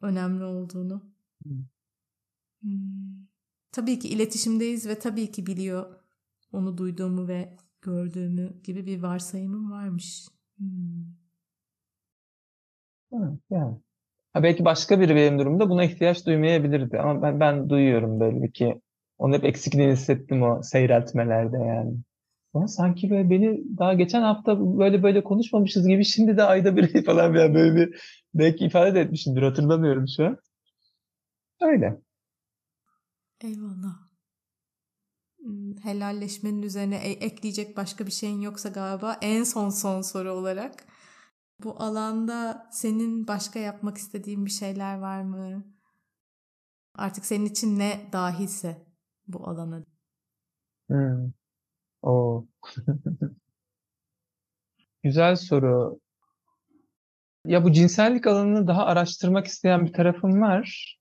önemli 0.00 0.44
olduğunu. 0.44 1.02
Hmm. 2.62 3.26
Tabii 3.72 3.98
ki 3.98 4.08
iletişimdeyiz 4.08 4.88
ve 4.88 4.98
tabii 4.98 5.32
ki 5.32 5.46
biliyor 5.46 5.86
onu 6.52 6.78
duyduğumu 6.78 7.28
ve 7.28 7.56
gördüğümü 7.82 8.62
gibi 8.62 8.86
bir 8.86 9.02
varsayımım 9.02 9.70
varmış. 9.72 10.28
Hmm. 10.58 11.04
Evet, 13.12 13.38
yani. 13.50 13.76
Ha, 14.32 14.42
belki 14.42 14.64
başka 14.64 15.00
biri 15.00 15.16
benim 15.16 15.38
durumda 15.38 15.70
buna 15.70 15.84
ihtiyaç 15.84 16.26
duymayabilirdi 16.26 16.98
ama 16.98 17.22
ben, 17.22 17.40
ben 17.40 17.70
duyuyorum 17.70 18.20
belli 18.20 18.52
ki. 18.52 18.80
Onu 19.18 19.34
hep 19.34 19.44
eksikliğini 19.44 19.92
hissettim 19.92 20.42
o 20.42 20.62
seyreltmelerde 20.62 21.58
yani. 21.58 21.96
Ama 22.54 22.68
sanki 22.68 23.10
böyle 23.10 23.30
beni 23.30 23.78
daha 23.78 23.94
geçen 23.94 24.22
hafta 24.22 24.60
böyle 24.78 25.02
böyle 25.02 25.24
konuşmamışız 25.24 25.88
gibi 25.88 26.04
şimdi 26.14 26.36
de 26.36 26.42
ayda 26.42 26.76
bir 26.76 27.04
falan 27.06 27.34
yani 27.34 27.54
böyle 27.54 27.76
bir 27.76 28.00
belki 28.34 28.64
ifade 28.64 28.94
de 28.94 29.00
etmişimdir 29.00 29.42
hatırlamıyorum 29.42 30.04
şu 30.16 30.26
an. 30.26 30.36
Öyle. 31.60 32.00
Eyvallah. 33.40 34.12
Hmm, 35.38 35.76
helalleşmenin 35.82 36.62
üzerine 36.62 36.96
e, 36.96 37.10
ekleyecek 37.10 37.76
başka 37.76 38.06
bir 38.06 38.10
şeyin 38.10 38.40
yoksa 38.40 38.68
galiba 38.68 39.18
en 39.22 39.44
son 39.44 39.70
son 39.70 40.02
soru 40.02 40.32
olarak 40.32 40.86
bu 41.64 41.82
alanda 41.82 42.68
senin 42.72 43.28
başka 43.28 43.58
yapmak 43.58 43.98
istediğin 43.98 44.46
bir 44.46 44.50
şeyler 44.50 44.98
var 44.98 45.22
mı? 45.22 45.64
Artık 46.94 47.26
senin 47.26 47.46
için 47.46 47.78
ne 47.78 48.08
dahilse 48.12 48.86
bu 49.28 49.48
alana. 49.48 49.84
Hmm. 50.88 51.32
O. 52.02 52.46
Güzel 55.02 55.36
soru. 55.36 56.00
Ya 57.46 57.64
bu 57.64 57.72
cinsellik 57.72 58.26
alanını 58.26 58.66
daha 58.66 58.86
araştırmak 58.86 59.46
isteyen 59.46 59.86
bir 59.86 59.92
tarafım 59.92 60.42
var. 60.42 60.98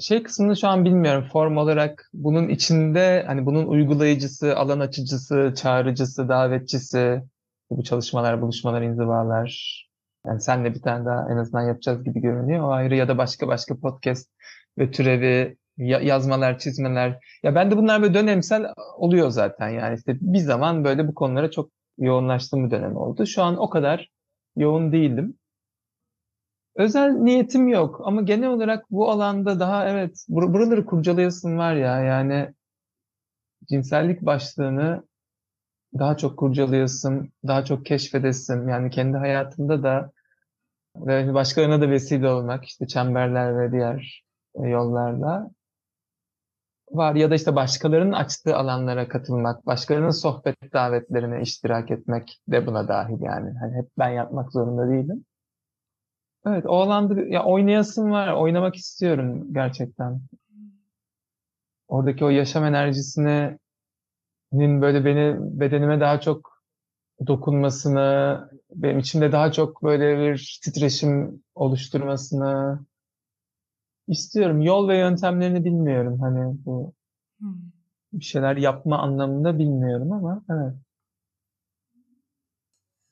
Şey 0.00 0.22
kısmını 0.22 0.56
şu 0.56 0.68
an 0.68 0.84
bilmiyorum. 0.84 1.28
Form 1.32 1.56
olarak 1.56 2.10
bunun 2.12 2.48
içinde 2.48 3.24
hani 3.26 3.46
bunun 3.46 3.66
uygulayıcısı, 3.66 4.56
alan 4.56 4.80
açıcısı, 4.80 5.54
çağrıcısı, 5.56 6.28
davetçisi, 6.28 7.22
bu 7.70 7.84
çalışmalar, 7.84 8.42
buluşmalar, 8.42 8.82
inzivalar. 8.82 9.84
Yani 10.26 10.40
senle 10.40 10.74
bir 10.74 10.82
tane 10.82 11.04
daha 11.04 11.32
en 11.32 11.36
azından 11.36 11.62
yapacağız 11.68 12.04
gibi 12.04 12.20
görünüyor. 12.20 12.64
O 12.64 12.70
ayrı 12.70 12.96
ya 12.96 13.08
da 13.08 13.18
başka 13.18 13.48
başka 13.48 13.80
podcast 13.80 14.30
ve 14.78 14.90
türevi 14.90 15.56
yazmalar, 15.78 16.58
çizmeler. 16.58 17.18
Ya 17.42 17.54
ben 17.54 17.70
de 17.70 17.76
bunlar 17.76 18.02
böyle 18.02 18.14
dönemsel 18.14 18.66
oluyor 18.96 19.30
zaten. 19.30 19.68
Yani 19.68 19.96
işte 19.96 20.16
bir 20.20 20.38
zaman 20.38 20.84
böyle 20.84 21.08
bu 21.08 21.14
konulara 21.14 21.50
çok 21.50 21.70
yoğunlaştığım 21.98 22.66
bir 22.66 22.70
dönem 22.70 22.96
oldu. 22.96 23.26
Şu 23.26 23.42
an 23.42 23.56
o 23.56 23.70
kadar 23.70 24.10
yoğun 24.56 24.92
değilim. 24.92 25.38
Özel 26.76 27.10
niyetim 27.10 27.68
yok 27.68 28.00
ama 28.04 28.22
genel 28.22 28.48
olarak 28.48 28.90
bu 28.90 29.10
alanda 29.10 29.60
daha 29.60 29.88
evet 29.88 30.24
bur 30.28 30.54
buraları 30.54 30.86
kurcalayasın 30.86 31.58
var 31.58 31.74
ya 31.74 32.00
yani 32.00 32.54
cinsellik 33.68 34.22
başlığını 34.22 35.08
daha 35.98 36.16
çok 36.16 36.38
kurcalayasın, 36.38 37.32
daha 37.46 37.64
çok 37.64 37.86
keşfedesin. 37.86 38.68
Yani 38.68 38.90
kendi 38.90 39.16
hayatında 39.16 39.82
da 39.82 40.12
ve 40.96 41.34
başkalarına 41.34 41.80
da 41.80 41.90
vesile 41.90 42.28
olmak 42.28 42.64
işte 42.64 42.86
çemberler 42.86 43.60
ve 43.60 43.72
diğer 43.72 44.24
yollarla 44.54 45.50
var 46.90 47.14
ya 47.14 47.30
da 47.30 47.34
işte 47.34 47.56
başkalarının 47.56 48.12
açtığı 48.12 48.56
alanlara 48.56 49.08
katılmak, 49.08 49.66
başkalarının 49.66 50.10
sohbet 50.10 50.72
davetlerine 50.72 51.42
iştirak 51.42 51.90
etmek 51.90 52.40
de 52.48 52.66
buna 52.66 52.88
dahil 52.88 53.20
yani. 53.20 53.58
Hani 53.60 53.76
hep 53.76 53.88
ben 53.98 54.08
yapmak 54.08 54.52
zorunda 54.52 54.90
değilim. 54.90 55.24
Evet, 56.46 56.66
o 56.66 56.76
alanda 56.76 57.20
ya 57.20 57.44
oynayasım 57.44 58.10
var, 58.10 58.32
oynamak 58.32 58.76
istiyorum 58.76 59.54
gerçekten. 59.54 60.20
Oradaki 61.88 62.24
o 62.24 62.28
yaşam 62.28 62.64
enerjisinin 62.64 63.58
böyle 64.52 65.04
beni 65.04 65.36
bedenime 65.60 66.00
daha 66.00 66.20
çok 66.20 66.58
dokunmasını, 67.26 68.40
benim 68.74 68.98
içimde 68.98 69.32
daha 69.32 69.52
çok 69.52 69.82
böyle 69.82 70.18
bir 70.18 70.60
titreşim 70.64 71.42
oluşturmasını 71.54 72.80
istiyorum. 74.08 74.60
Yol 74.60 74.88
ve 74.88 74.98
yöntemlerini 74.98 75.64
bilmiyorum. 75.64 76.20
Hani 76.20 76.58
bu 76.64 76.94
hmm. 77.38 77.56
bir 78.12 78.24
şeyler 78.24 78.56
yapma 78.56 78.98
anlamında 78.98 79.58
bilmiyorum 79.58 80.12
ama 80.12 80.44
evet. 80.50 80.74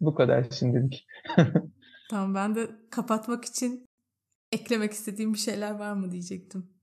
Bu 0.01 0.15
kadar 0.15 0.51
şimdilik. 0.51 1.07
tamam 2.11 2.35
ben 2.35 2.55
de 2.55 2.71
kapatmak 2.91 3.45
için 3.45 3.87
eklemek 4.53 4.93
istediğim 4.93 5.33
bir 5.33 5.39
şeyler 5.39 5.71
var 5.71 5.93
mı 5.93 6.13
diyecektim. 6.13 6.77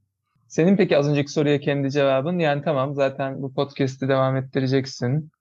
Senin 0.47 0.77
peki 0.77 0.97
az 0.97 1.09
önceki 1.09 1.31
soruya 1.31 1.59
kendi 1.59 1.91
cevabın 1.91 2.39
yani 2.39 2.61
tamam 2.61 2.95
zaten 2.95 3.41
bu 3.41 3.53
podcast'i 3.53 4.07
devam 4.07 4.35
ettireceksin. 4.35 5.31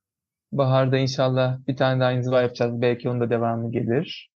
Baharda 0.53 0.99
inşallah 0.99 1.67
bir 1.67 1.77
tane 1.77 2.01
daha 2.01 2.13
inziva 2.13 2.43
yapacağız. 2.43 2.81
Belki 2.83 3.09
onda 3.09 3.31
devamı 3.31 3.73
gelir. 3.73 4.31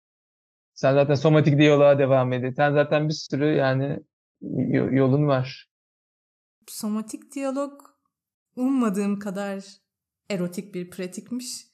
Sen 0.74 0.94
zaten 0.94 1.14
somatik 1.14 1.58
diyaloğa 1.58 1.98
devam 1.98 2.32
ediyor. 2.32 2.52
Sen 2.56 2.72
zaten 2.72 3.08
bir 3.08 3.14
sürü 3.14 3.44
yani 3.44 4.00
yolun 4.40 5.26
var. 5.26 5.70
Somatik 6.68 7.34
diyalog 7.34 7.82
ummadığım 8.56 9.18
kadar 9.18 9.64
erotik 10.30 10.74
bir 10.74 10.90
pratikmiş. 10.90 11.66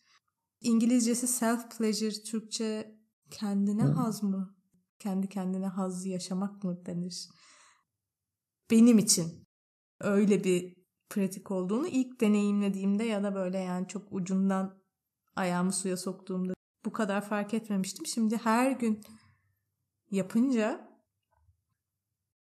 İngilizcesi 0.60 1.26
self 1.26 1.78
pleasure, 1.78 2.22
Türkçe 2.22 2.96
kendine 3.30 3.82
Hı. 3.82 3.92
haz 3.92 4.22
mı? 4.22 4.56
Kendi 4.98 5.28
kendine 5.28 5.66
haz 5.66 6.06
yaşamak 6.06 6.64
mı 6.64 6.86
denir? 6.86 7.28
benim 8.72 8.98
için 8.98 9.46
öyle 10.00 10.44
bir 10.44 10.76
pratik 11.10 11.50
olduğunu 11.50 11.88
ilk 11.88 12.20
deneyimlediğimde 12.20 13.04
ya 13.04 13.22
da 13.22 13.34
böyle 13.34 13.58
yani 13.58 13.88
çok 13.88 14.12
ucundan 14.12 14.82
ayağımı 15.36 15.72
suya 15.72 15.96
soktuğumda 15.96 16.54
bu 16.84 16.92
kadar 16.92 17.28
fark 17.28 17.54
etmemiştim. 17.54 18.06
Şimdi 18.06 18.36
her 18.36 18.70
gün 18.70 19.00
yapınca 20.10 20.91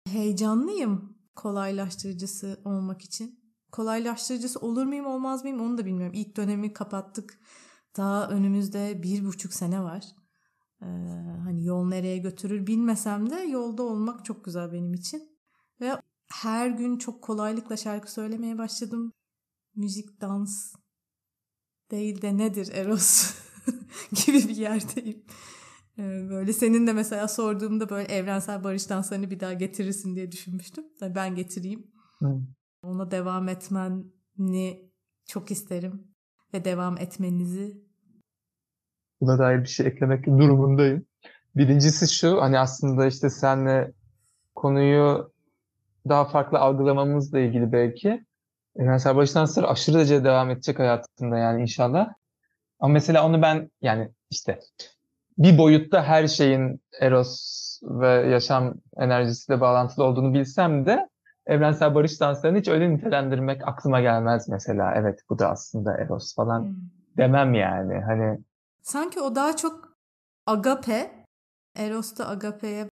heyecanlıyım 0.08 1.18
kolaylaştırıcısı 1.36 2.62
olmak 2.66 3.02
için. 3.02 3.40
Kolaylaştırıcısı 3.72 4.60
olur 4.60 4.86
muyum 4.86 5.06
olmaz 5.06 5.44
mıyım 5.44 5.62
onu 5.62 5.78
da 5.78 5.86
bilmiyorum. 5.86 6.14
İlk 6.16 6.38
dönemi 6.38 6.74
kapattık. 6.74 7.40
Daha 7.98 8.30
önümüzde 8.30 9.04
bir 9.04 9.26
buçuk 9.26 9.54
sene 9.54 9.84
var. 9.84 10.04
Ee, 10.82 10.86
hani 11.44 11.66
yol 11.66 11.88
nereye 11.88 12.18
götürür 12.18 12.68
bilmesem 12.68 13.30
de 13.30 13.36
yolda 13.36 13.84
olmak 13.84 14.26
çok 14.26 14.46
güzel 14.46 14.72
benim 14.72 14.94
için. 14.94 15.38
Ve 15.82 16.02
her 16.32 16.70
gün 16.70 16.98
çok 16.98 17.22
kolaylıkla 17.22 17.78
şarkı 17.78 18.12
söylemeye 18.12 18.58
başladım. 18.58 19.14
Müzik, 19.76 20.22
dans 20.22 20.76
değil 21.92 22.22
de 22.22 22.38
nedir 22.38 22.72
Eros 22.74 23.34
gibi 24.12 24.38
bir 24.38 24.56
yerdeyim. 24.56 25.26
Ee, 26.00 26.30
böyle 26.30 26.54
senin 26.54 26.88
de 26.88 26.94
mesela 26.94 27.28
sorduğumda 27.28 27.90
böyle 27.90 28.14
evrensel 28.14 28.64
barış 28.64 28.90
danslarını 28.90 29.32
bir 29.32 29.40
daha 29.40 29.54
getirirsin 29.54 30.16
diye 30.16 30.32
düşünmüştüm. 30.32 30.86
Ben 31.02 31.36
getireyim. 31.36 31.88
Hı. 32.20 32.42
Ona 32.84 33.12
devam 33.12 33.50
etmeni 33.50 34.92
çok 35.26 35.52
isterim. 35.52 36.08
Ve 36.54 36.66
devam 36.66 36.98
etmenizi. 36.98 37.82
Buna 39.22 39.40
dair 39.40 39.62
bir 39.62 39.68
şey 39.68 39.88
eklemek 39.88 40.26
durumundayım. 40.26 41.06
Birincisi 41.56 42.14
şu 42.14 42.42
hani 42.42 42.60
aslında 42.60 43.06
işte 43.08 43.30
senle 43.30 43.94
konuyu 44.56 45.32
daha 46.10 46.26
farklı 46.26 46.60
algılamamızla 46.60 47.40
ilgili 47.40 47.72
belki. 47.72 48.26
Evrensel 48.76 49.16
barış 49.16 49.36
dansları 49.36 49.68
aşırı 49.68 49.96
derece 49.96 50.24
devam 50.24 50.50
edecek 50.50 50.80
hayatında 50.80 51.38
yani 51.38 51.62
inşallah. 51.62 52.14
Ama 52.80 52.94
mesela 52.94 53.26
onu 53.26 53.42
ben 53.42 53.72
yani 53.82 54.12
işte 54.30 54.60
bir 55.38 55.58
boyutta 55.58 56.04
her 56.04 56.28
şeyin 56.28 56.82
eros 57.00 57.58
ve 57.84 58.08
yaşam 58.08 58.74
enerjisiyle 58.98 59.62
bağlantılı 59.62 60.06
olduğunu 60.06 60.34
bilsem 60.34 60.86
de 60.86 61.10
evrensel 61.46 61.96
barış 61.96 62.22
danslarını 62.22 62.60
hiç 62.60 62.68
öyle 62.68 62.90
nitelendirmek 62.90 63.68
aklıma 63.68 64.02
gelmez 64.02 64.50
mesela. 64.50 64.94
Evet 64.96 65.20
bu 65.30 65.40
da 65.40 65.50
aslında 65.50 65.98
eros 65.98 66.36
falan 66.36 66.64
hmm. 66.64 66.76
demem 67.18 67.54
yani. 67.54 68.00
Hani 68.00 68.40
sanki 68.82 69.20
o 69.22 69.36
daha 69.36 69.56
çok 69.56 69.98
agape, 70.46 71.26
eros 71.76 72.18
da 72.18 72.28
agape'ye 72.28 72.90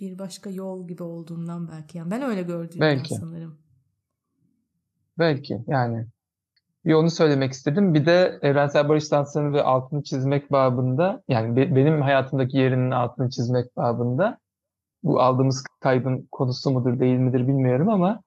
bir 0.00 0.18
başka 0.18 0.50
yol 0.50 0.88
gibi 0.88 1.02
olduğundan 1.02 1.68
belki. 1.68 1.98
Yani 1.98 2.10
ben 2.10 2.22
öyle 2.22 2.42
gördüğüm 2.42 2.80
belki. 2.80 3.14
sanırım. 3.14 3.58
Belki 5.18 5.64
yani 5.66 6.06
bir 6.84 6.94
onu 6.94 7.10
söylemek 7.10 7.52
istedim. 7.52 7.94
Bir 7.94 8.06
de 8.06 8.38
evrensel 8.42 8.88
barış 8.88 9.12
danslarını 9.12 9.52
ve 9.52 9.62
altını 9.62 10.02
çizmek 10.02 10.52
babında 10.52 11.22
yani 11.28 11.56
be, 11.56 11.76
benim 11.76 12.02
hayatımdaki 12.02 12.56
yerinin 12.56 12.90
altını 12.90 13.30
çizmek 13.30 13.76
babında 13.76 14.38
bu 15.02 15.20
aldığımız 15.20 15.64
kaydın 15.80 16.28
konusu 16.32 16.70
mudur 16.70 17.00
değil 17.00 17.18
midir 17.18 17.48
bilmiyorum 17.48 17.88
ama 17.88 18.22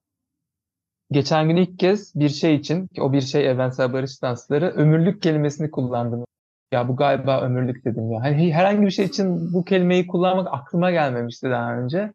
geçen 1.12 1.48
gün 1.48 1.56
ilk 1.56 1.80
kez 1.80 2.16
bir 2.16 2.30
şey 2.30 2.56
için 2.56 2.88
ki 2.88 3.02
o 3.02 3.14
bir 3.14 3.22
şey 3.22 3.50
evrensel 3.50 3.94
barış 3.94 4.22
dansları 4.22 4.70
ömürlük 4.70 5.22
kelimesini 5.22 5.72
kullandım. 5.72 6.26
Ya 6.72 6.88
bu 6.88 6.96
galiba 6.96 7.42
ömürlük 7.42 7.86
dedim 7.86 8.12
ya. 8.12 8.22
Hani 8.22 8.54
herhangi 8.54 8.82
bir 8.82 8.92
şey 8.92 9.06
için 9.06 9.54
bu 9.54 9.64
kelimeyi 9.66 10.08
kullanmak 10.08 10.48
aklıma 10.52 10.92
gelmemişti 10.92 11.50
daha 11.50 11.78
önce. 11.78 12.14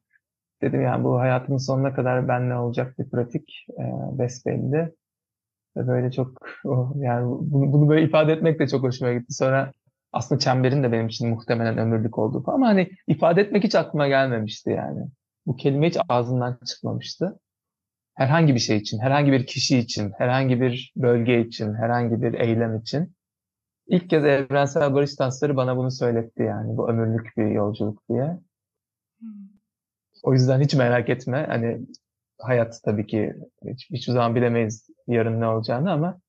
Dedim 0.63 0.83
yani 0.83 1.05
bu 1.05 1.21
hayatımın 1.21 1.59
sonuna 1.59 1.95
kadar 1.95 2.29
benle 2.29 2.55
olacak 2.55 2.99
bir 2.99 3.11
pratik 3.11 3.67
e, 3.79 3.85
besbelli. 4.19 4.93
Böyle 5.77 6.11
çok 6.11 6.39
oh, 6.65 6.93
yani 6.97 7.27
bunu, 7.41 7.89
böyle 7.89 8.07
ifade 8.07 8.33
etmek 8.33 8.59
de 8.59 8.69
çok 8.69 8.83
hoşuma 8.83 9.13
gitti. 9.13 9.35
Sonra 9.35 9.73
aslında 10.13 10.39
çemberin 10.39 10.83
de 10.83 10.93
benim 10.93 11.07
için 11.07 11.29
muhtemelen 11.29 11.79
ömürlük 11.79 12.19
olduğu 12.19 12.45
ama 12.47 12.67
hani 12.67 12.91
ifade 13.07 13.41
etmek 13.41 13.65
hiç 13.65 13.75
aklıma 13.75 14.09
gelmemişti 14.09 14.71
yani. 14.71 15.07
Bu 15.47 15.57
kelime 15.57 15.87
hiç 15.89 15.97
ağzından 16.09 16.59
çıkmamıştı. 16.67 17.41
Herhangi 18.15 18.55
bir 18.55 18.61
şey 18.61 18.77
için, 18.77 18.99
herhangi 18.99 19.33
bir 19.33 19.47
kişi 19.47 19.79
için, 19.79 20.13
herhangi 20.19 20.61
bir 20.61 20.93
bölge 20.97 21.41
için, 21.41 21.75
herhangi 21.75 22.23
bir 22.23 22.35
eylem 22.35 22.77
için. 22.77 23.15
İlk 23.87 24.11
kez 24.11 24.25
evrensel 24.25 24.95
barış 24.95 25.19
dansları 25.19 25.57
bana 25.57 25.77
bunu 25.77 25.91
söyletti 25.91 26.43
yani 26.43 26.77
bu 26.77 26.91
ömürlük 26.91 27.37
bir 27.37 27.47
yolculuk 27.47 28.09
diye. 28.09 28.39
Hmm. 29.21 29.29
O 30.23 30.33
yüzden 30.33 30.61
hiç 30.61 30.75
merak 30.75 31.09
etme. 31.09 31.47
Hani 31.49 31.81
hayat 32.39 32.81
tabii 32.85 33.07
ki 33.07 33.35
hiç, 33.65 33.91
hiçbir 33.91 34.13
zaman 34.13 34.35
bilemeyiz 34.35 34.87
yarın 35.13 35.41
ne 35.41 35.47
olacağını 35.47 35.93
ama 35.93 36.21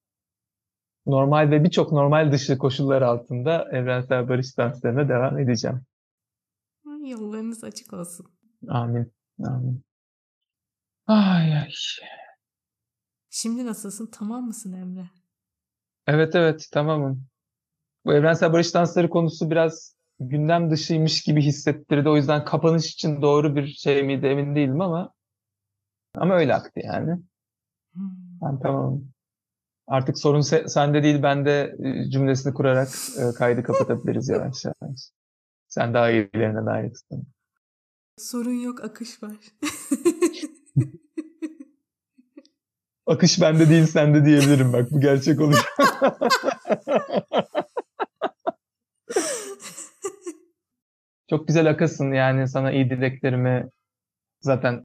normal 1.06 1.52
ve 1.52 1.64
birçok 1.64 1.92
normal 1.92 2.32
dışı 2.32 2.58
koşullar 2.58 3.02
altında 3.02 3.70
evrensel 3.72 4.30
barış 4.30 4.58
danslarına 4.58 5.10
devam 5.10 5.40
edeceğim. 5.40 5.82
Yollarınız 7.04 7.64
açık 7.64 7.94
olsun. 7.94 8.26
Amin. 8.70 9.14
Amin. 9.44 9.84
Ay 11.08 11.58
ay. 11.58 11.72
Şimdi 13.30 13.66
nasılsın? 13.66 14.10
Tamam 14.12 14.46
mısın 14.46 14.74
Emre? 14.74 15.10
Evet 16.08 16.36
evet 16.36 16.68
tamamım. 16.72 17.28
Bu 18.06 18.14
evrensel 18.14 18.54
barış 18.54 18.74
dansları 18.74 19.10
konusu 19.10 19.52
biraz 19.52 19.96
gündem 20.20 20.72
dışıymış 20.72 21.22
gibi 21.22 21.42
hissettirdi. 21.42 22.10
O 22.10 22.16
yüzden 22.16 22.46
kapanış 22.46 22.94
için 22.94 23.22
doğru 23.22 23.56
bir 23.56 23.68
şey 23.68 24.04
miydi 24.04 24.26
emin 24.26 24.56
değilim 24.56 24.82
ama 24.82 25.14
ama 26.16 26.36
öyle 26.36 26.56
aktı 26.56 26.80
yani. 26.84 27.20
Hmm. 27.94 28.23
Ben 28.46 28.60
tamamım. 28.60 29.14
Artık 29.88 30.20
sorun 30.20 30.42
se- 30.42 30.70
sende 30.70 31.04
değil 31.04 31.24
bende 31.24 31.76
e, 31.84 32.10
cümlesini 32.10 32.54
kurarak 32.54 32.88
e, 33.20 33.34
kaydı 33.38 33.64
kapatabiliriz 33.64 34.30
yavaş 34.30 34.66
yavaş. 34.66 35.00
Sen 35.68 35.94
daha 35.94 36.12
iyilerine 36.12 36.60
layıksın. 36.60 37.28
Sorun 38.18 38.64
yok 38.64 38.84
akış 38.84 39.24
var. 39.24 39.36
akış 43.08 43.42
bende 43.42 43.70
değil 43.70 43.86
sende 43.86 44.26
diyebilirim 44.26 44.74
bak 44.74 44.92
bu 44.92 45.00
gerçek 45.00 45.42
olur. 45.42 45.66
Çok 51.30 51.48
güzel 51.48 51.70
akasın 51.70 52.12
yani 52.12 52.48
sana 52.48 52.72
iyi 52.72 52.90
dileklerimi 52.90 53.70
zaten 54.42 54.84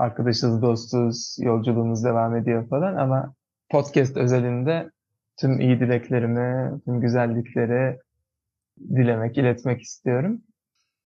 arkadaşız, 0.00 0.62
dostuz, 0.62 1.36
yolculuğumuz 1.40 2.04
devam 2.04 2.36
ediyor 2.36 2.68
falan 2.68 2.96
ama 2.96 3.34
podcast 3.70 4.16
özelinde 4.16 4.90
tüm 5.40 5.60
iyi 5.60 5.80
dileklerimi, 5.80 6.80
tüm 6.84 7.00
güzellikleri 7.00 7.98
dilemek, 8.80 9.38
iletmek 9.38 9.82
istiyorum. 9.82 10.40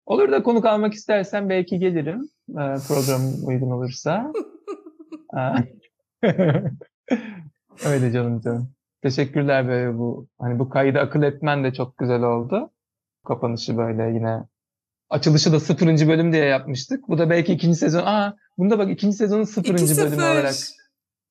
Olur 0.06 0.32
da 0.32 0.42
konuk 0.42 0.66
almak 0.66 0.94
istersen 0.94 1.48
belki 1.48 1.78
gelirim. 1.78 2.28
Ee, 2.48 2.76
program 2.88 3.20
uygun 3.46 3.70
olursa. 3.70 4.32
Öyle 7.86 8.12
canım 8.12 8.40
canım. 8.40 8.72
Teşekkürler 9.02 9.68
böyle 9.68 9.98
bu 9.98 10.26
hani 10.38 10.58
bu 10.58 10.68
kaydı 10.68 10.98
akıl 10.98 11.22
etmen 11.22 11.64
de 11.64 11.72
çok 11.72 11.98
güzel 11.98 12.22
oldu. 12.22 12.70
Kapanışı 13.26 13.76
böyle 13.76 14.02
yine 14.02 14.44
açılışı 15.10 15.52
da 15.52 15.60
sıfırıncı 15.60 16.08
bölüm 16.08 16.32
diye 16.32 16.44
yapmıştık. 16.44 17.08
Bu 17.08 17.18
da 17.18 17.30
belki 17.30 17.52
ikinci 17.52 17.78
sezon. 17.78 18.02
Aa 18.06 18.36
bunda 18.58 18.78
bak 18.78 18.90
ikinci 18.90 19.16
sezonun 19.16 19.44
sıfırıncı 19.44 19.96
bölümü 19.96 20.22
olarak. 20.22 20.54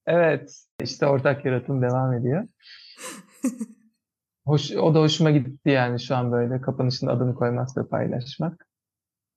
Evet 0.05 0.65
işte 0.81 1.05
ortak 1.07 1.45
yaratım 1.45 1.81
devam 1.81 2.13
ediyor. 2.13 2.47
Hoş, 4.45 4.71
o 4.71 4.95
da 4.95 4.99
hoşuma 4.99 5.31
gitti 5.31 5.69
yani 5.69 5.99
şu 6.01 6.15
an 6.15 6.31
böyle 6.31 6.61
kapanışın 6.61 7.07
adını 7.07 7.35
koymak 7.35 7.77
ve 7.77 7.87
paylaşmak. 7.87 8.67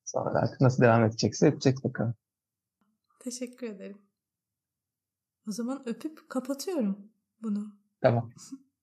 Sonra 0.05 0.38
artık 0.38 0.61
nasıl 0.61 0.82
devam 0.82 1.05
edecekse 1.05 1.47
edecek 1.49 1.84
bakalım. 1.84 2.14
Teşekkür 3.20 3.66
ederim. 3.66 3.99
O 5.49 5.51
zaman 5.53 5.88
öpüp 5.88 6.30
kapatıyorum 6.30 7.12
bunu. 7.43 7.64
Tamam. 8.03 8.30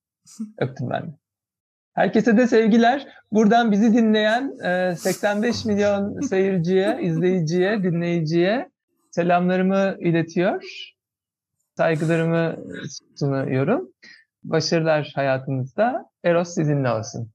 Öptüm 0.57 0.89
ben 0.89 1.07
de. 1.07 1.19
Herkese 1.99 2.37
de 2.37 2.47
sevgiler. 2.47 3.07
Buradan 3.31 3.71
bizi 3.71 3.93
dinleyen 3.93 4.57
85 4.95 5.65
e, 5.65 5.69
milyon 5.69 6.21
seyirciye, 6.21 6.99
izleyiciye, 7.01 7.83
dinleyiciye 7.83 8.69
selamlarımı 9.11 9.95
iletiyor. 9.99 10.63
Saygılarımı 11.77 12.55
sunuyorum. 13.15 13.89
Başarılar 14.43 15.11
hayatınızda. 15.15 16.09
Eros 16.23 16.55
sizinle 16.55 16.89
olsun. 16.91 17.31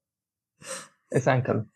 Esen 1.12 1.42
kalın. 1.42 1.73